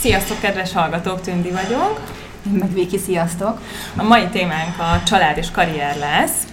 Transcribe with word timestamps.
Sziasztok, 0.00 0.40
kedves 0.40 0.72
hallgatók, 0.72 1.20
Tündi 1.20 1.50
vagyok. 1.50 2.00
Én 2.46 2.52
meg 2.52 2.72
Viki, 2.72 2.98
sziasztok! 2.98 3.60
A 3.96 4.02
mai 4.02 4.26
témánk 4.26 4.78
a 4.78 5.02
család 5.06 5.36
és 5.36 5.50
karrier 5.50 5.96
lesz. 5.96 6.46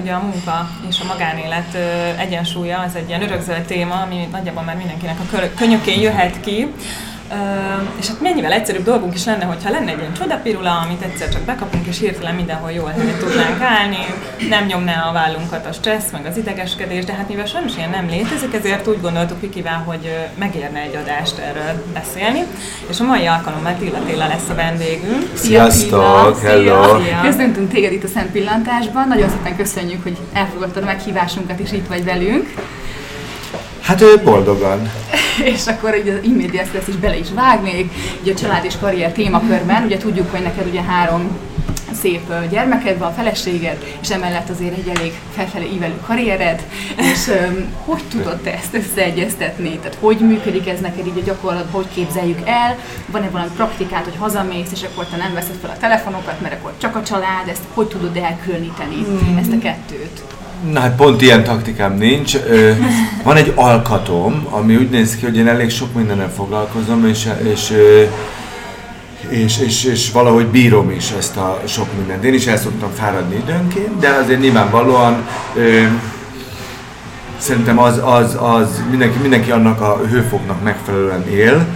Ugye 0.00 0.12
a 0.12 0.18
munka 0.18 0.68
és 0.88 1.00
a 1.00 1.04
magánélet 1.04 1.74
egyensúlya 2.18 2.78
az 2.78 2.94
egy 2.94 3.08
ilyen 3.08 3.22
örökzöld 3.22 3.62
téma, 3.62 3.94
ami 4.00 4.28
nagyjából 4.32 4.62
már 4.62 4.76
mindenkinek 4.76 5.18
a 5.20 5.36
könyökén 5.56 6.00
jöhet 6.00 6.40
ki. 6.40 6.72
És 7.98 8.08
hát 8.08 8.20
mennyivel 8.20 8.52
egyszerűbb 8.52 8.84
dolgunk 8.84 9.14
is 9.14 9.24
lenne, 9.24 9.44
hogyha 9.44 9.70
lenne 9.70 9.90
egy 9.90 9.98
ilyen 9.98 10.12
csodapirula, 10.12 10.78
amit 10.86 11.02
egyszer 11.02 11.28
csak 11.28 11.42
bekapunk, 11.42 11.86
és 11.86 11.98
hirtelen 11.98 12.34
mindenhol 12.34 12.70
jól 12.70 12.88
helyet 12.88 13.18
tudnánk 13.18 13.60
állni, 13.62 13.96
nem 14.48 14.64
nyomná 14.64 15.08
a 15.08 15.12
vállunkat 15.12 15.66
a 15.66 15.72
stressz, 15.72 16.10
meg 16.12 16.26
az 16.26 16.36
idegeskedés, 16.36 17.04
de 17.04 17.12
hát 17.12 17.28
mivel 17.28 17.46
sajnos 17.46 17.76
ilyen 17.76 17.90
nem 17.90 18.08
létezik, 18.08 18.54
ezért 18.54 18.86
úgy 18.86 19.00
gondoltuk 19.00 19.40
Vikivel, 19.40 19.82
hogy 19.86 20.28
megérne 20.38 20.80
egy 20.80 20.96
adást 20.96 21.38
erről 21.38 21.84
beszélni. 21.92 22.42
És 22.88 23.00
a 23.00 23.04
mai 23.04 23.26
alkalommal 23.26 23.74
Tilla 23.78 23.98
Tilla 24.06 24.26
lesz 24.26 24.48
a 24.48 24.54
vendégünk. 24.54 25.30
Sziasztok! 25.34 26.40
Hello! 26.40 27.02
Szia. 27.02 27.20
Köszöntünk 27.22 27.70
téged 27.70 27.92
itt 27.92 28.04
a 28.04 28.08
Szent 28.08 28.30
Pillantásban. 28.30 29.08
Nagyon 29.08 29.28
szépen 29.28 29.56
köszönjük, 29.56 30.02
hogy 30.02 30.16
elfogadtad 30.32 30.82
a 30.82 30.86
meghívásunkat, 30.86 31.58
és 31.58 31.72
itt 31.72 31.86
vagy 31.86 32.04
velünk. 32.04 32.54
Hát 33.90 34.00
ő 34.00 34.20
boldogan. 34.24 34.90
és 35.54 35.66
akkor 35.66 35.98
ugye 36.02 36.12
az 36.12 36.18
Immédiás 36.22 36.68
lesz 36.72 36.88
is 36.88 36.96
bele 36.96 37.18
is 37.18 37.26
vág 37.34 37.62
még, 37.62 37.90
ugye 38.22 38.32
a 38.32 38.36
család 38.36 38.64
és 38.64 38.74
karrier 38.80 39.12
témakörben, 39.12 39.84
ugye 39.84 39.96
tudjuk, 39.96 40.30
hogy 40.30 40.42
neked 40.42 40.66
ugye 40.66 40.82
három 40.82 41.38
szép 42.00 42.32
gyermeked 42.50 42.98
van, 42.98 43.14
feleséged, 43.14 43.84
és 44.00 44.10
emellett 44.10 44.48
azért 44.48 44.76
egy 44.76 44.92
elég 44.96 45.12
felfelé 45.34 45.68
ívelő 45.74 46.00
karriered, 46.06 46.62
és 46.96 47.26
um, 47.26 47.72
hogy 47.84 48.02
tudod 48.10 48.36
te 48.36 48.54
ezt 48.54 48.74
összeegyeztetni? 48.74 49.78
Tehát 49.78 49.98
hogy 50.00 50.18
működik 50.18 50.68
ez 50.68 50.80
neked 50.80 51.06
így 51.06 51.18
a 51.18 51.24
gyakorlatban, 51.24 51.82
hogy 51.82 51.92
képzeljük 51.94 52.38
el? 52.44 52.78
Van-e 53.06 53.30
valami 53.30 53.50
praktikát, 53.56 54.04
hogy 54.04 54.16
hazamész, 54.18 54.72
és 54.72 54.82
akkor 54.82 55.04
te 55.06 55.16
nem 55.16 55.34
veszed 55.34 55.56
fel 55.60 55.70
a 55.70 55.80
telefonokat, 55.80 56.40
mert 56.40 56.54
akkor 56.54 56.72
csak 56.78 56.96
a 56.96 57.02
család, 57.02 57.48
ezt 57.48 57.62
hogy 57.74 57.86
tudod 57.86 58.16
elkülöníteni, 58.16 59.06
mm. 59.30 59.36
ezt 59.36 59.52
a 59.52 59.58
kettőt? 59.58 60.22
Na 60.68 60.80
hát 60.80 60.96
pont 60.96 61.22
ilyen 61.22 61.44
taktikám 61.44 61.94
nincs. 61.94 62.36
Van 63.22 63.36
egy 63.36 63.52
alkatom, 63.54 64.46
ami 64.50 64.76
úgy 64.76 64.90
néz 64.90 65.16
ki, 65.16 65.24
hogy 65.24 65.36
én 65.36 65.48
elég 65.48 65.70
sok 65.70 65.94
mindennel 65.94 66.32
foglalkozom, 66.36 67.06
és, 67.06 67.28
és, 67.52 67.72
és, 69.28 69.58
és, 69.58 69.84
és 69.84 70.10
valahogy 70.10 70.46
bírom 70.46 70.90
is 70.90 71.10
ezt 71.18 71.36
a 71.36 71.60
sok 71.66 71.86
mindent. 71.96 72.24
Én 72.24 72.34
is 72.34 72.46
el 72.46 72.56
szoktam 72.56 72.90
fáradni 72.94 73.34
időnként, 73.34 73.98
de 73.98 74.08
azért 74.08 74.40
nyilvánvalóan 74.40 75.26
szerintem 77.38 77.78
az, 77.78 78.00
az, 78.04 78.36
az 78.40 78.82
mindenki, 78.90 79.18
mindenki 79.18 79.50
annak 79.50 79.80
a 79.80 80.00
hőfoknak 80.10 80.62
megfelelően 80.62 81.28
él, 81.28 81.66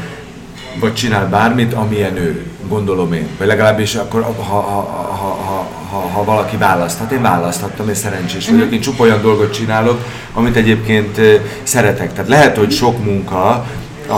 vagy 0.80 0.94
csinál 0.94 1.28
bármit, 1.28 1.72
amilyen 1.72 2.16
ő, 2.16 2.46
gondolom 2.68 3.12
én. 3.12 3.28
Vagy 3.38 3.46
legalábbis 3.46 3.94
akkor, 3.94 4.22
ha, 4.22 4.32
ha, 4.42 4.60
ha, 4.60 5.26
ha, 5.44 5.53
ha, 5.94 6.08
ha 6.12 6.24
valaki 6.24 6.56
választhat. 6.56 7.12
Én 7.12 7.22
választhattam, 7.22 7.88
és 7.88 7.96
szerencsés 7.96 8.48
vagyok. 8.48 8.72
Én 8.72 8.80
csupa 8.80 9.02
olyan 9.02 9.22
dolgot 9.22 9.52
csinálok, 9.52 10.04
amit 10.32 10.56
egyébként 10.56 11.20
szeretek. 11.62 12.12
Tehát 12.12 12.28
lehet, 12.28 12.56
hogy 12.56 12.72
sok 12.72 13.04
munka, 13.04 13.66
a, 14.08 14.12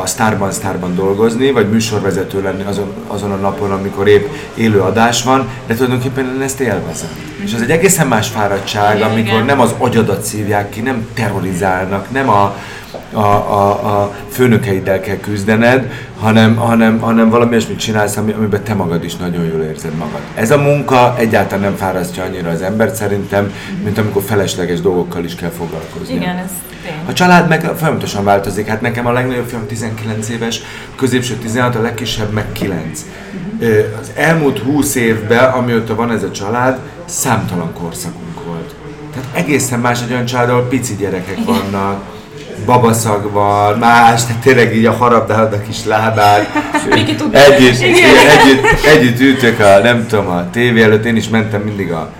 a 0.00 0.02
Starban 0.06 0.52
Starban 0.52 0.94
dolgozni, 0.94 1.50
vagy 1.50 1.70
műsorvezető 1.70 2.42
lenni 2.42 2.62
azon, 2.62 2.92
azon 3.06 3.32
a 3.32 3.36
napon, 3.36 3.70
amikor 3.70 4.08
épp 4.08 4.26
élő 4.54 4.80
adás 4.80 5.22
van, 5.22 5.48
de 5.66 5.74
tulajdonképpen 5.74 6.32
én 6.36 6.42
ezt 6.42 6.60
élvezem. 6.60 7.08
És 7.44 7.54
az 7.54 7.62
egy 7.62 7.70
egészen 7.70 8.06
más 8.06 8.28
fáradtság, 8.28 9.02
amikor 9.02 9.44
nem 9.44 9.60
az 9.60 9.74
agyadat 9.78 10.22
szívják 10.22 10.68
ki, 10.68 10.80
nem 10.80 11.08
terrorizálnak, 11.14 12.10
nem 12.10 12.28
a, 12.28 12.56
a, 13.14 13.20
a, 13.20 13.70
a 14.02 14.14
főnökeiddel 14.30 15.00
kell 15.00 15.16
küzdened, 15.16 15.90
hanem, 16.18 16.56
hanem, 16.56 16.98
hanem 16.98 17.28
valami 17.28 17.50
olyasmit 17.50 17.78
csinálsz, 17.78 18.16
amiben 18.16 18.62
te 18.62 18.74
magad 18.74 19.04
is 19.04 19.16
nagyon 19.16 19.44
jól 19.44 19.62
érzed 19.62 19.94
magad. 19.94 20.20
Ez 20.34 20.50
a 20.50 20.58
munka 20.58 21.14
egyáltalán 21.18 21.64
nem 21.64 21.76
fárasztja 21.76 22.24
annyira 22.24 22.50
az 22.50 22.62
embert 22.62 22.94
szerintem, 22.94 23.52
mint 23.84 23.98
amikor 23.98 24.22
felesleges 24.22 24.80
dolgokkal 24.80 25.24
is 25.24 25.34
kell 25.34 25.50
foglalkozni. 25.50 26.14
Igen, 26.14 26.36
ez 26.36 26.50
tény. 26.84 26.92
A 27.08 27.12
család 27.12 27.48
meg 27.48 27.62
folyamatosan 27.64 28.24
változik. 28.24 28.66
Hát 28.66 28.80
nekem 28.80 29.06
a 29.06 29.12
legnagyobb 29.12 29.48
fiam 29.48 29.66
19 29.66 30.28
éves, 30.28 30.60
középső 30.96 31.34
16, 31.34 31.74
a 31.74 31.80
legkisebb 31.80 32.32
meg 32.32 32.52
9. 32.52 33.04
Az 34.00 34.10
elmúlt 34.14 34.58
20 34.58 34.94
évben, 34.94 35.52
amióta 35.52 35.94
van 35.94 36.10
ez 36.10 36.22
a 36.22 36.30
család, 36.30 36.78
számtalan 37.04 37.72
korszakunk 37.72 38.44
volt. 38.46 38.74
Tehát 39.12 39.28
egészen 39.32 39.80
más 39.80 40.02
egy 40.02 40.12
olyan 40.12 40.24
család, 40.24 40.48
ahol 40.48 40.66
pici 40.68 40.96
gyerekek 40.96 41.38
vannak, 41.44 42.02
babaszag 42.66 43.30
van, 43.32 43.78
más, 43.78 44.24
tehát 44.24 44.42
tényleg 44.42 44.76
így 44.76 44.86
a 44.86 44.92
harabdálod 44.92 45.52
a 45.52 45.60
kis 45.60 45.84
lábát. 45.84 46.46
együtt, 46.90 47.80
együtt, 47.80 48.84
együtt 48.84 49.20
ültök 49.20 49.60
a, 49.60 49.78
nem 49.78 50.06
tudom, 50.06 50.28
a 50.28 50.50
tévé 50.50 50.82
előtt, 50.82 51.04
én 51.04 51.16
is 51.16 51.28
mentem 51.28 51.60
mindig 51.60 51.92
a 51.92 52.12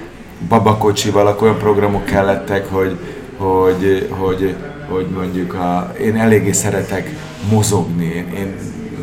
babakocsival, 0.49 1.27
akkor 1.27 1.43
olyan 1.43 1.59
programok 1.59 2.05
kellettek, 2.05 2.67
hogy, 2.71 2.99
hogy, 3.37 4.09
hogy, 4.11 4.55
hogy 4.89 5.07
mondjuk 5.07 5.55
a, 5.55 5.93
én 6.01 6.17
eléggé 6.17 6.53
szeretek 6.53 7.11
mozogni, 7.51 8.05
én, 8.05 8.33
én 8.39 8.55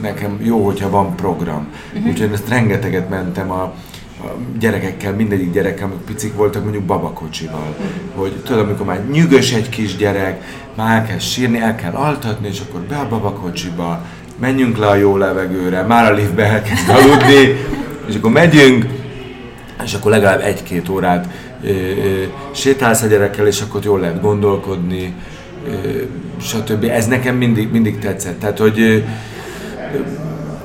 nekem 0.01 0.39
jó, 0.43 0.65
hogyha 0.65 0.89
van 0.89 1.15
program. 1.15 1.67
Uh-huh. 1.93 2.09
Úgyhogy 2.09 2.29
ezt 2.33 2.49
rengeteget 2.49 3.09
mentem 3.09 3.51
a, 3.51 3.73
gyerekekkel, 4.59 5.13
mindegyik 5.13 5.51
gyerekkel, 5.51 5.85
amik 5.85 5.97
picik 5.97 6.35
voltak, 6.35 6.63
mondjuk 6.63 6.83
babakocsival. 6.83 7.75
Hogy 8.15 8.31
tudod, 8.31 8.65
amikor 8.65 8.85
már 8.85 9.05
nyűgös 9.11 9.53
egy 9.53 9.69
kis 9.69 9.95
gyerek, 9.95 10.43
már 10.75 10.99
elkezd 10.99 11.21
sírni, 11.21 11.59
el 11.59 11.75
kell 11.75 11.93
altatni, 11.93 12.47
és 12.47 12.59
akkor 12.59 12.81
be 12.81 12.97
a 12.97 13.07
babakocsiba, 13.09 14.05
menjünk 14.39 14.77
le 14.77 14.87
a 14.87 14.95
jó 14.95 15.17
levegőre, 15.17 15.81
már 15.81 16.11
a 16.11 16.15
liftbe 16.15 16.43
elkezd 16.43 16.89
aludni, 16.89 17.55
és 18.07 18.15
akkor 18.15 18.31
megyünk, 18.31 18.85
és 19.83 19.93
akkor 19.93 20.11
legalább 20.11 20.41
egy-két 20.41 20.89
órát 20.89 21.27
ö, 21.63 21.69
ö, 21.69 22.23
sétálsz 22.51 23.01
a 23.01 23.07
gyerekkel, 23.07 23.47
és 23.47 23.61
akkor 23.61 23.83
jól 23.83 23.99
lehet 23.99 24.21
gondolkodni, 24.21 25.13
ö, 25.67 26.01
stb. 26.41 26.83
Ez 26.83 27.07
nekem 27.07 27.35
mindig, 27.35 27.71
mindig 27.71 27.99
tetszett. 27.99 28.39
Tehát, 28.39 28.57
hogy 28.57 28.79
ö, 28.79 28.97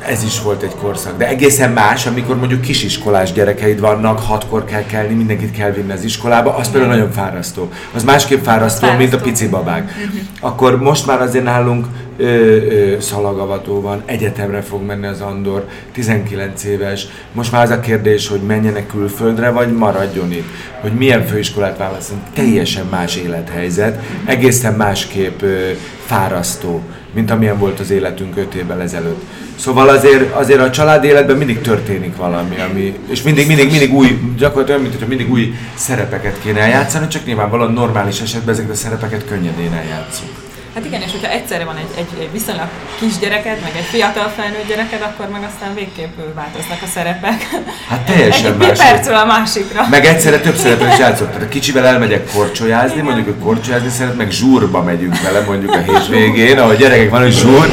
ez 0.09 0.23
is 0.23 0.43
volt 0.43 0.63
egy 0.63 0.75
korszak. 0.81 1.17
De 1.17 1.29
egészen 1.29 1.71
más, 1.71 2.07
amikor 2.07 2.37
mondjuk 2.37 2.61
kisiskolás 2.61 3.33
gyerekeid 3.33 3.81
vannak, 3.81 4.19
hatkor 4.21 4.65
kell 4.65 4.85
kelni, 4.85 5.15
mindenkit 5.15 5.51
kell 5.51 5.71
vinni 5.71 5.93
az 5.93 6.05
iskolába, 6.05 6.55
az 6.57 6.71
például 6.71 6.93
nagyon 6.93 7.13
fárasztó. 7.13 7.71
Az 7.95 8.05
másképp 8.05 8.43
fárasztó, 8.43 8.87
fárasztó. 8.87 9.03
mint 9.03 9.15
a 9.15 9.25
pici 9.25 9.49
babák. 9.49 9.83
Uh-huh. 9.83 10.21
Akkor 10.41 10.79
most 10.79 11.07
már 11.07 11.21
azért 11.21 11.45
nálunk 11.45 11.87
szalagavató 12.99 13.81
van, 13.81 14.03
egyetemre 14.05 14.63
fog 14.63 14.83
menni 14.83 15.07
az 15.07 15.21
Andor, 15.21 15.69
19 15.93 16.65
éves. 16.65 17.07
Most 17.33 17.53
már 17.53 17.63
az 17.63 17.71
a 17.71 17.81
kérdés, 17.81 18.29
hogy 18.29 18.41
menjenek 18.41 18.87
külföldre, 18.87 19.51
vagy 19.51 19.73
maradjon 19.73 20.33
itt. 20.33 20.49
Hogy 20.81 20.93
milyen 20.93 21.27
főiskolát 21.27 21.79
választunk. 21.79 22.21
Teljesen 22.35 22.87
más 22.91 23.17
élethelyzet, 23.17 24.03
egészen 24.25 24.75
másképp 24.75 25.43
fárasztó, 26.05 26.83
mint 27.13 27.31
amilyen 27.31 27.59
volt 27.59 27.81
az 27.81 27.91
életünk 27.91 28.37
5 28.37 28.55
évvel 28.55 28.81
ezelőtt. 28.81 29.23
Szóval 29.57 29.89
azért, 29.89 30.35
azért 30.35 30.61
a 30.61 30.71
család 30.71 31.05
életben 31.05 31.37
mindig 31.37 31.61
történik 31.61 32.17
valami, 32.17 32.57
ami, 32.71 32.99
és 33.11 33.23
mindig, 33.23 33.47
mindig, 33.47 33.71
mindig 33.71 33.95
új, 33.95 34.19
gyakorlatilag 34.37 34.81
olyan, 34.81 34.91
mintha 34.91 35.09
mindig 35.09 35.31
új 35.31 35.55
szerepeket 35.75 36.41
kéne 36.43 36.61
eljátszani, 36.61 37.09
csak 37.09 37.25
nyilvánvalóan 37.25 37.73
normális 37.73 38.21
esetben 38.21 38.55
ezeket 38.55 38.71
a 38.71 38.75
szerepeket 38.75 39.27
könnyedén 39.27 39.73
eljátszunk. 39.73 40.46
Hát 40.77 40.85
igen, 40.85 41.03
és 41.03 41.11
hogyha 41.11 41.31
egyszerre 41.31 41.65
van 41.65 41.77
egy, 41.77 41.91
egy, 41.97 42.21
egy 42.21 42.33
viszonylag 42.33 42.67
kis 42.99 43.19
gyereked, 43.19 43.59
meg 43.63 43.73
egy 43.77 43.85
fiatal 43.85 44.29
felnőtt 44.37 44.69
gyereked, 44.69 45.03
akkor 45.03 45.29
meg 45.29 45.43
aztán 45.51 45.75
végképp 45.75 46.17
változnak 46.35 46.83
a 46.83 46.87
szerepek. 46.87 47.49
Hát 47.89 48.01
teljesen 48.01 48.61
egy, 48.61 48.69
egy 48.69 48.79
percről 48.79 49.17
a 49.17 49.25
másikra. 49.25 49.87
Meg 49.91 50.05
egyszerre 50.05 50.41
több 50.41 50.57
szerepet 50.57 50.93
is 50.93 50.99
játszok. 50.99 51.27
Tehát 51.27 51.43
a 51.43 51.49
kicsivel 51.49 51.87
elmegyek 51.87 52.33
korcsolyázni, 52.35 53.01
mondjuk, 53.01 53.27
hogy 53.27 53.39
korcsolyázni 53.43 53.89
szeret, 53.89 54.17
meg 54.17 54.31
zsúrba 54.31 54.83
megyünk 54.83 55.23
vele 55.23 55.41
mondjuk 55.41 55.75
a 55.75 55.79
hétvégén, 55.79 56.59
ahol 56.59 56.75
gyerekek 56.75 57.11
van, 57.11 57.21
hogy 57.23 57.35
zsúr. 57.35 57.67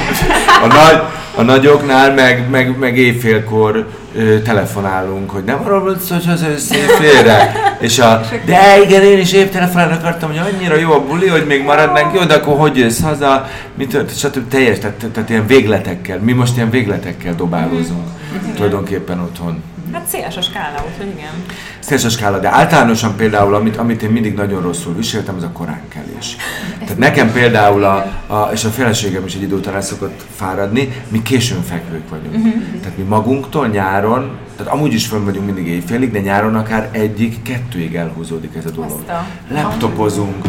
A 0.63 0.68
nagy, 0.68 1.02
a 1.36 1.42
nagyoknál 1.42 2.13
meg, 2.13 2.50
meg, 2.50 2.78
meg 2.78 2.98
éjfélkor 2.98 3.88
ö, 4.15 4.42
telefonálunk, 4.42 5.30
hogy 5.30 5.44
nem 5.44 5.62
arról 5.63 5.80
volt 5.80 6.01
szó, 6.01 6.15
hogy 6.15 6.44
az 6.44 6.75
félre. 7.00 7.51
És 7.80 8.00
a, 8.00 8.21
de 8.45 8.81
igen, 8.86 9.01
én 9.01 9.18
is 9.18 9.33
épp 9.33 9.51
telefonálni 9.51 9.94
akartam, 9.94 10.30
hogy 10.30 10.54
annyira 10.54 10.75
jó 10.75 10.92
a 10.92 11.06
buli, 11.06 11.27
hogy 11.27 11.45
még 11.45 11.63
maradnánk, 11.63 12.15
jó, 12.15 12.24
de 12.24 12.33
akkor 12.33 12.57
hogy 12.57 12.77
jössz 12.77 13.01
haza, 13.01 13.48
mint, 13.75 14.18
stb. 14.18 14.48
teljes, 14.48 14.80
tehát, 14.80 15.06
tehát 15.13 15.30
ilyen 15.30 15.48
végletekkel, 15.48 16.19
mi 16.19 16.31
most 16.31 16.56
ilyen 16.56 16.69
végletekkel 16.69 17.36
dobálózunk 17.36 18.07
mm. 18.48 18.54
tulajdonképpen 18.54 19.19
otthon. 19.19 19.63
Hát 19.94 20.06
széles 20.07 20.38
a 20.38 20.42
skála, 20.42 20.86
úgyhogy 20.92 21.07
igen. 21.18 21.31
Széles 21.80 22.04
a 22.06 22.10
skála, 22.10 22.40
de 22.40 22.54
általánosan 22.54 23.16
például, 23.16 23.56
amit, 23.56 23.78
amit 23.78 24.01
én 24.01 24.10
mindig 24.10 24.34
nagyon 24.34 24.62
rosszul 24.62 24.95
viseltem, 24.95 25.36
az 25.36 25.44
a 25.44 25.50
koránkelés. 25.50 26.36
Tehát 26.80 26.98
nekem 26.98 27.31
például, 27.31 27.84
a, 27.84 27.95
a, 28.28 28.50
és 28.51 28.63
a 28.63 28.69
feleségem 28.69 29.25
is 29.25 29.36
egy 29.36 29.42
idő 29.42 29.56
után 29.56 29.81
szokott 29.81 30.25
fáradni, 30.36 31.04
mi 31.07 31.22
későn 31.22 31.63
fekvők 31.63 32.10
vagyunk. 32.10 32.36
Uh-huh. 32.36 32.80
Tehát 32.81 32.98
mi 32.98 33.04
magunktól 33.04 33.68
nyáron, 33.68 34.38
tehát 34.57 34.74
amúgy 34.74 34.94
is 34.94 35.06
fönn 35.06 35.24
vagyunk 35.24 35.45
mindig 35.45 35.68
éjfélig, 35.68 36.12
de 36.12 36.19
nyáron 36.19 36.56
akár 36.56 36.90
egyik, 36.92 37.42
kettőig 37.42 37.95
elhúzódik 37.95 38.56
ez 38.56 38.66
a 38.66 38.69
dolog. 38.69 39.04
Laptopozunk, 39.51 40.45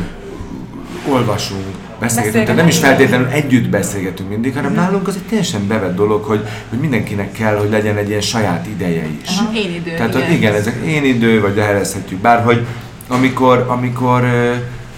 olvasunk, 1.09 1.65
beszélgetünk, 2.01 2.45
tehát 2.45 2.61
nem 2.61 2.69
is 2.69 2.79
feltétlenül 2.79 3.27
együtt 3.27 3.69
beszélgetünk 3.69 4.29
mindig, 4.29 4.55
hanem 4.55 4.73
nálunk 4.73 5.09
az 5.09 5.15
egy 5.17 5.23
teljesen 5.23 5.67
bevett 5.67 5.97
dolog, 5.97 6.25
hogy, 6.25 6.47
hogy 6.69 6.79
mindenkinek 6.79 7.33
kell, 7.33 7.57
hogy 7.57 7.71
legyen 7.71 7.97
egy 7.97 8.09
ilyen 8.09 8.21
saját 8.21 8.67
ideje 8.67 9.07
is. 9.23 9.29
Aha, 9.39 9.53
én 9.55 9.75
idő. 9.75 9.91
Tehát, 9.91 10.15
igen. 10.15 10.27
hogy 10.27 10.35
igen, 10.35 10.55
ezek 10.55 10.75
én 10.87 11.05
idő, 11.05 11.41
vagy 11.41 11.57
lehelezhetjük 11.57 12.21
bárhogy, 12.21 12.67
amikor, 13.09 13.65
amikor, 13.69 14.25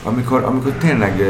amikor, 0.02 0.44
amikor 0.44 0.72
tényleg 0.72 1.22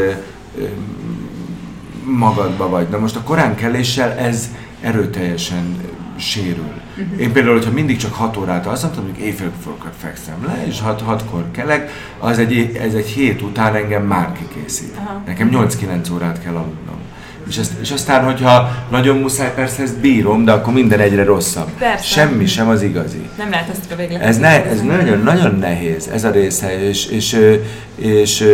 magadba 2.04 2.68
vagy. 2.68 2.88
Na 2.88 2.98
most 2.98 3.16
a 3.16 3.22
korán 3.22 3.54
keléssel 3.54 4.12
ez 4.12 4.50
erőteljesen 4.80 5.76
sérül. 6.16 6.72
Uh-huh. 6.98 7.20
Én 7.20 7.32
például, 7.32 7.54
hogyha 7.54 7.72
mindig 7.72 7.96
csak 7.96 8.14
6 8.14 8.36
órát 8.36 8.66
alszom, 8.66 8.90
mondjuk 8.94 9.16
éjfélkor 9.16 9.92
fekszem 9.98 10.44
le, 10.46 10.66
és 10.66 10.80
6-kor 10.86 11.50
kelek, 11.50 11.90
az 12.18 12.38
egy, 12.38 12.76
ez 12.82 12.94
egy 12.94 13.06
hét 13.06 13.42
után 13.42 13.74
engem 13.74 14.06
már 14.06 14.32
kikészít. 14.32 14.94
Uh-huh. 14.96 15.26
Nekem 15.26 15.50
8-9 15.52 16.12
órát 16.12 16.42
kell 16.42 16.54
aludnom. 16.54 16.98
És, 17.48 17.56
ezt, 17.56 17.72
és 17.80 17.90
aztán, 17.90 18.24
hogyha 18.24 18.70
nagyon 18.90 19.18
muszáj, 19.18 19.52
persze 19.54 19.82
ezt 19.82 19.96
bírom, 19.96 20.44
de 20.44 20.52
akkor 20.52 20.72
minden 20.72 21.00
egyre 21.00 21.24
rosszabb. 21.24 21.70
Persze. 21.78 22.04
Semmi 22.04 22.46
sem 22.46 22.68
az 22.68 22.82
igazi. 22.82 23.28
Nem 23.38 23.50
lehet 23.50 23.68
ezt 23.68 23.92
a 23.92 23.96
véglet. 23.96 24.22
Ez, 24.22 24.38
ne, 24.38 24.64
ez 24.64 24.82
nagyon, 24.82 25.22
nagyon 25.22 25.54
nehéz, 25.58 26.08
ez 26.12 26.24
a 26.24 26.30
része, 26.30 26.88
és, 26.88 27.06
és, 27.06 27.40
és, 27.96 28.44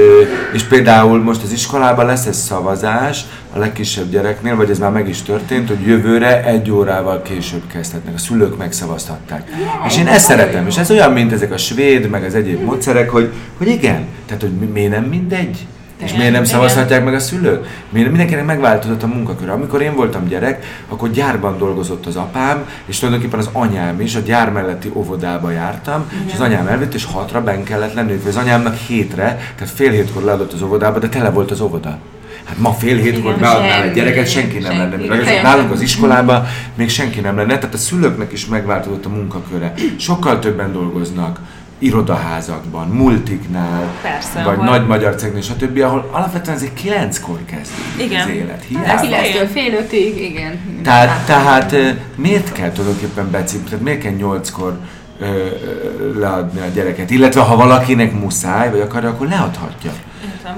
és 0.52 0.62
például 0.62 1.22
most 1.22 1.42
az 1.42 1.52
iskolában 1.52 2.06
lesz 2.06 2.26
ez 2.26 2.36
szavazás 2.36 3.24
a 3.54 3.58
legkisebb 3.58 4.10
gyereknél, 4.10 4.56
vagy 4.56 4.70
ez 4.70 4.78
már 4.78 4.90
meg 4.90 5.08
is 5.08 5.22
történt, 5.22 5.68
hogy 5.68 5.86
jövőre 5.86 6.44
egy 6.44 6.70
órával 6.70 7.22
később 7.22 7.62
kezdhetnek. 7.72 8.14
A 8.14 8.18
szülők 8.18 8.56
megszavaztatták. 8.56 9.50
És 9.86 9.98
én 9.98 10.06
ezt 10.06 10.24
szeretem, 10.24 10.66
és 10.66 10.76
ez 10.76 10.90
olyan, 10.90 11.12
mint 11.12 11.32
ezek 11.32 11.52
a 11.52 11.56
svéd, 11.56 12.08
meg 12.08 12.24
az 12.24 12.34
egyéb 12.34 12.62
módszerek, 12.62 13.10
hogy, 13.10 13.32
hogy 13.58 13.68
igen, 13.68 14.06
tehát 14.26 14.42
hogy 14.42 14.52
miért 14.72 14.90
nem 14.90 15.04
mindegy? 15.04 15.66
És 16.04 16.12
miért 16.12 16.32
nem 16.32 16.44
szavazhatják 16.44 17.04
meg 17.04 17.14
a 17.14 17.18
szülők? 17.18 17.66
Miért 17.88 18.08
mindenkinek 18.08 18.44
megváltozott 18.44 19.02
a 19.02 19.06
munkakör? 19.06 19.48
Amikor 19.48 19.82
én 19.82 19.94
voltam 19.94 20.28
gyerek, 20.28 20.64
akkor 20.88 21.10
gyárban 21.10 21.58
dolgozott 21.58 22.06
az 22.06 22.16
apám, 22.16 22.64
és 22.86 22.98
tulajdonképpen 22.98 23.38
az 23.38 23.48
anyám 23.52 24.00
is, 24.00 24.14
a 24.14 24.20
gyár 24.20 24.50
melletti 24.50 24.90
óvodába 24.94 25.50
jártam, 25.50 26.04
Igen. 26.12 26.26
és 26.26 26.32
az 26.32 26.40
anyám 26.40 26.66
elvitt, 26.66 26.94
és 26.94 27.04
hatra 27.04 27.42
ben 27.42 27.64
kellett 27.64 27.94
lenni, 27.94 28.20
az 28.26 28.36
anyámnak 28.36 28.76
hétre, 28.76 29.52
tehát 29.56 29.74
fél 29.74 29.90
hétkor 29.90 30.22
leadott 30.22 30.52
az 30.52 30.62
óvodába, 30.62 30.98
de 30.98 31.08
tele 31.08 31.30
volt 31.30 31.50
az 31.50 31.60
óvoda. 31.60 31.98
Hát 32.44 32.58
ma 32.58 32.72
fél 32.72 32.96
hétkor 32.96 33.36
beadnál 33.36 33.82
egy 33.82 33.92
gyereket, 33.92 34.30
senki 34.30 34.58
nem 34.58 34.76
lenne. 34.76 35.24
Senki. 35.24 35.42
Nálunk 35.42 35.70
az 35.70 35.80
iskolában 35.80 36.46
még 36.74 36.88
senki 36.88 37.20
nem 37.20 37.36
lenne, 37.36 37.58
tehát 37.58 37.74
a 37.74 37.78
szülőknek 37.78 38.32
is 38.32 38.46
megváltozott 38.46 39.04
a 39.04 39.08
munkaköre. 39.08 39.74
Sokkal 39.96 40.38
többen 40.38 40.72
dolgoznak 40.72 41.38
irodaházakban, 41.82 42.88
multiknál, 42.88 43.90
Persze, 44.02 44.42
vagy 44.42 44.54
ahol... 44.54 44.64
nagy 44.64 44.86
magyar 44.86 45.14
cégnél, 45.14 45.40
stb., 45.40 45.78
ahol 45.78 46.08
alapvetően 46.10 46.56
ez 46.56 46.62
egy 46.62 46.72
kilenckor 46.72 47.38
kezdődik 47.44 48.12
igen. 48.12 48.28
az 48.28 48.34
élet. 48.34 48.64
Hiába. 48.68 49.00
Kilenctől 49.00 49.46
fél 49.46 49.72
ötig, 49.72 50.20
igen. 50.20 50.80
Tehát, 50.82 51.26
tehát 51.26 51.76
miért 52.16 52.52
kell 52.52 52.70
tulajdonképpen 52.70 53.30
becipni, 53.30 53.68
tehát 53.68 53.84
miért 53.84 54.00
kell 54.00 54.12
nyolckor 54.12 54.78
leadni 56.18 56.60
a 56.60 56.66
gyereket? 56.74 57.10
Illetve 57.10 57.40
ha 57.40 57.56
valakinek 57.56 58.20
muszáj, 58.20 58.70
vagy 58.70 58.80
akarja, 58.80 59.08
akkor 59.08 59.28
leadhatja. 59.28 59.92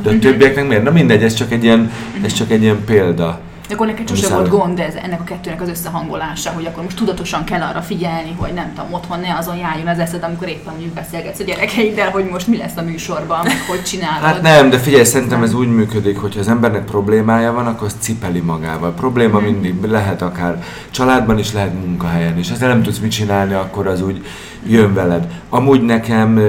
De 0.03 0.11
a 0.11 0.19
többieknek 0.19 0.67
miért? 0.67 0.83
Na 0.83 0.91
mindegy, 0.91 1.23
ez 1.23 1.35
csak 1.35 1.53
egy 1.53 1.65
ilyen, 1.65 1.91
ez 2.25 2.33
csak 2.33 2.51
egy 2.51 2.63
ilyen 2.63 2.85
példa. 2.85 3.41
De 3.69 3.75
akkor 3.75 3.87
neked 3.87 4.09
sosem 4.09 4.33
volt 4.33 4.49
gond 4.49 4.79
ez, 4.79 4.95
ennek 4.95 5.21
a 5.21 5.25
kettőnek 5.25 5.61
az 5.61 5.69
összehangolása, 5.69 6.51
hogy 6.51 6.67
akkor 6.67 6.83
most 6.83 6.97
tudatosan 6.97 7.45
kell 7.45 7.61
arra 7.61 7.81
figyelni, 7.81 8.35
hogy 8.39 8.53
nem 8.53 8.73
tudom, 8.75 8.93
otthon 8.93 9.21
ne 9.21 9.37
azon 9.37 9.57
járjon 9.57 9.87
az 9.87 9.99
eszed, 9.99 10.23
amikor 10.23 10.49
éppen 10.49 10.73
mondjuk 10.73 10.95
beszélgetsz 10.95 11.41
a 11.41 11.45
gyerekeiddel, 11.45 12.11
hogy 12.11 12.25
most 12.25 12.47
mi 12.47 12.57
lesz 12.57 12.77
a 12.77 12.83
műsorban, 12.83 13.41
meg 13.45 13.65
hogy 13.69 13.83
csinálod. 13.83 14.23
Hát 14.23 14.43
nem, 14.43 14.71
de 14.71 14.79
figyelj, 14.79 15.05
szerintem 15.05 15.43
ez 15.43 15.55
úgy 15.55 15.69
működik, 15.69 16.19
hogy 16.19 16.35
ha 16.35 16.41
az 16.41 16.49
embernek 16.49 16.85
problémája 16.85 17.53
van, 17.53 17.67
akkor 17.67 17.87
az 17.87 17.97
cipeli 17.99 18.41
magával. 18.41 18.93
Probléma 18.93 19.39
hmm. 19.39 19.47
mindig 19.47 19.91
lehet 19.91 20.23
akár 20.23 20.63
családban 20.91 21.39
is, 21.39 21.53
lehet 21.53 21.75
munkahelyen 21.85 22.39
is. 22.39 22.51
Ezzel 22.51 22.69
nem 22.69 22.83
tudsz 22.83 22.99
mit 22.99 23.11
csinálni, 23.11 23.53
akkor 23.53 23.87
az 23.87 24.03
úgy 24.03 24.25
jön 24.67 24.95
veled. 24.95 25.27
Amúgy 25.49 25.83
nekem 25.83 26.41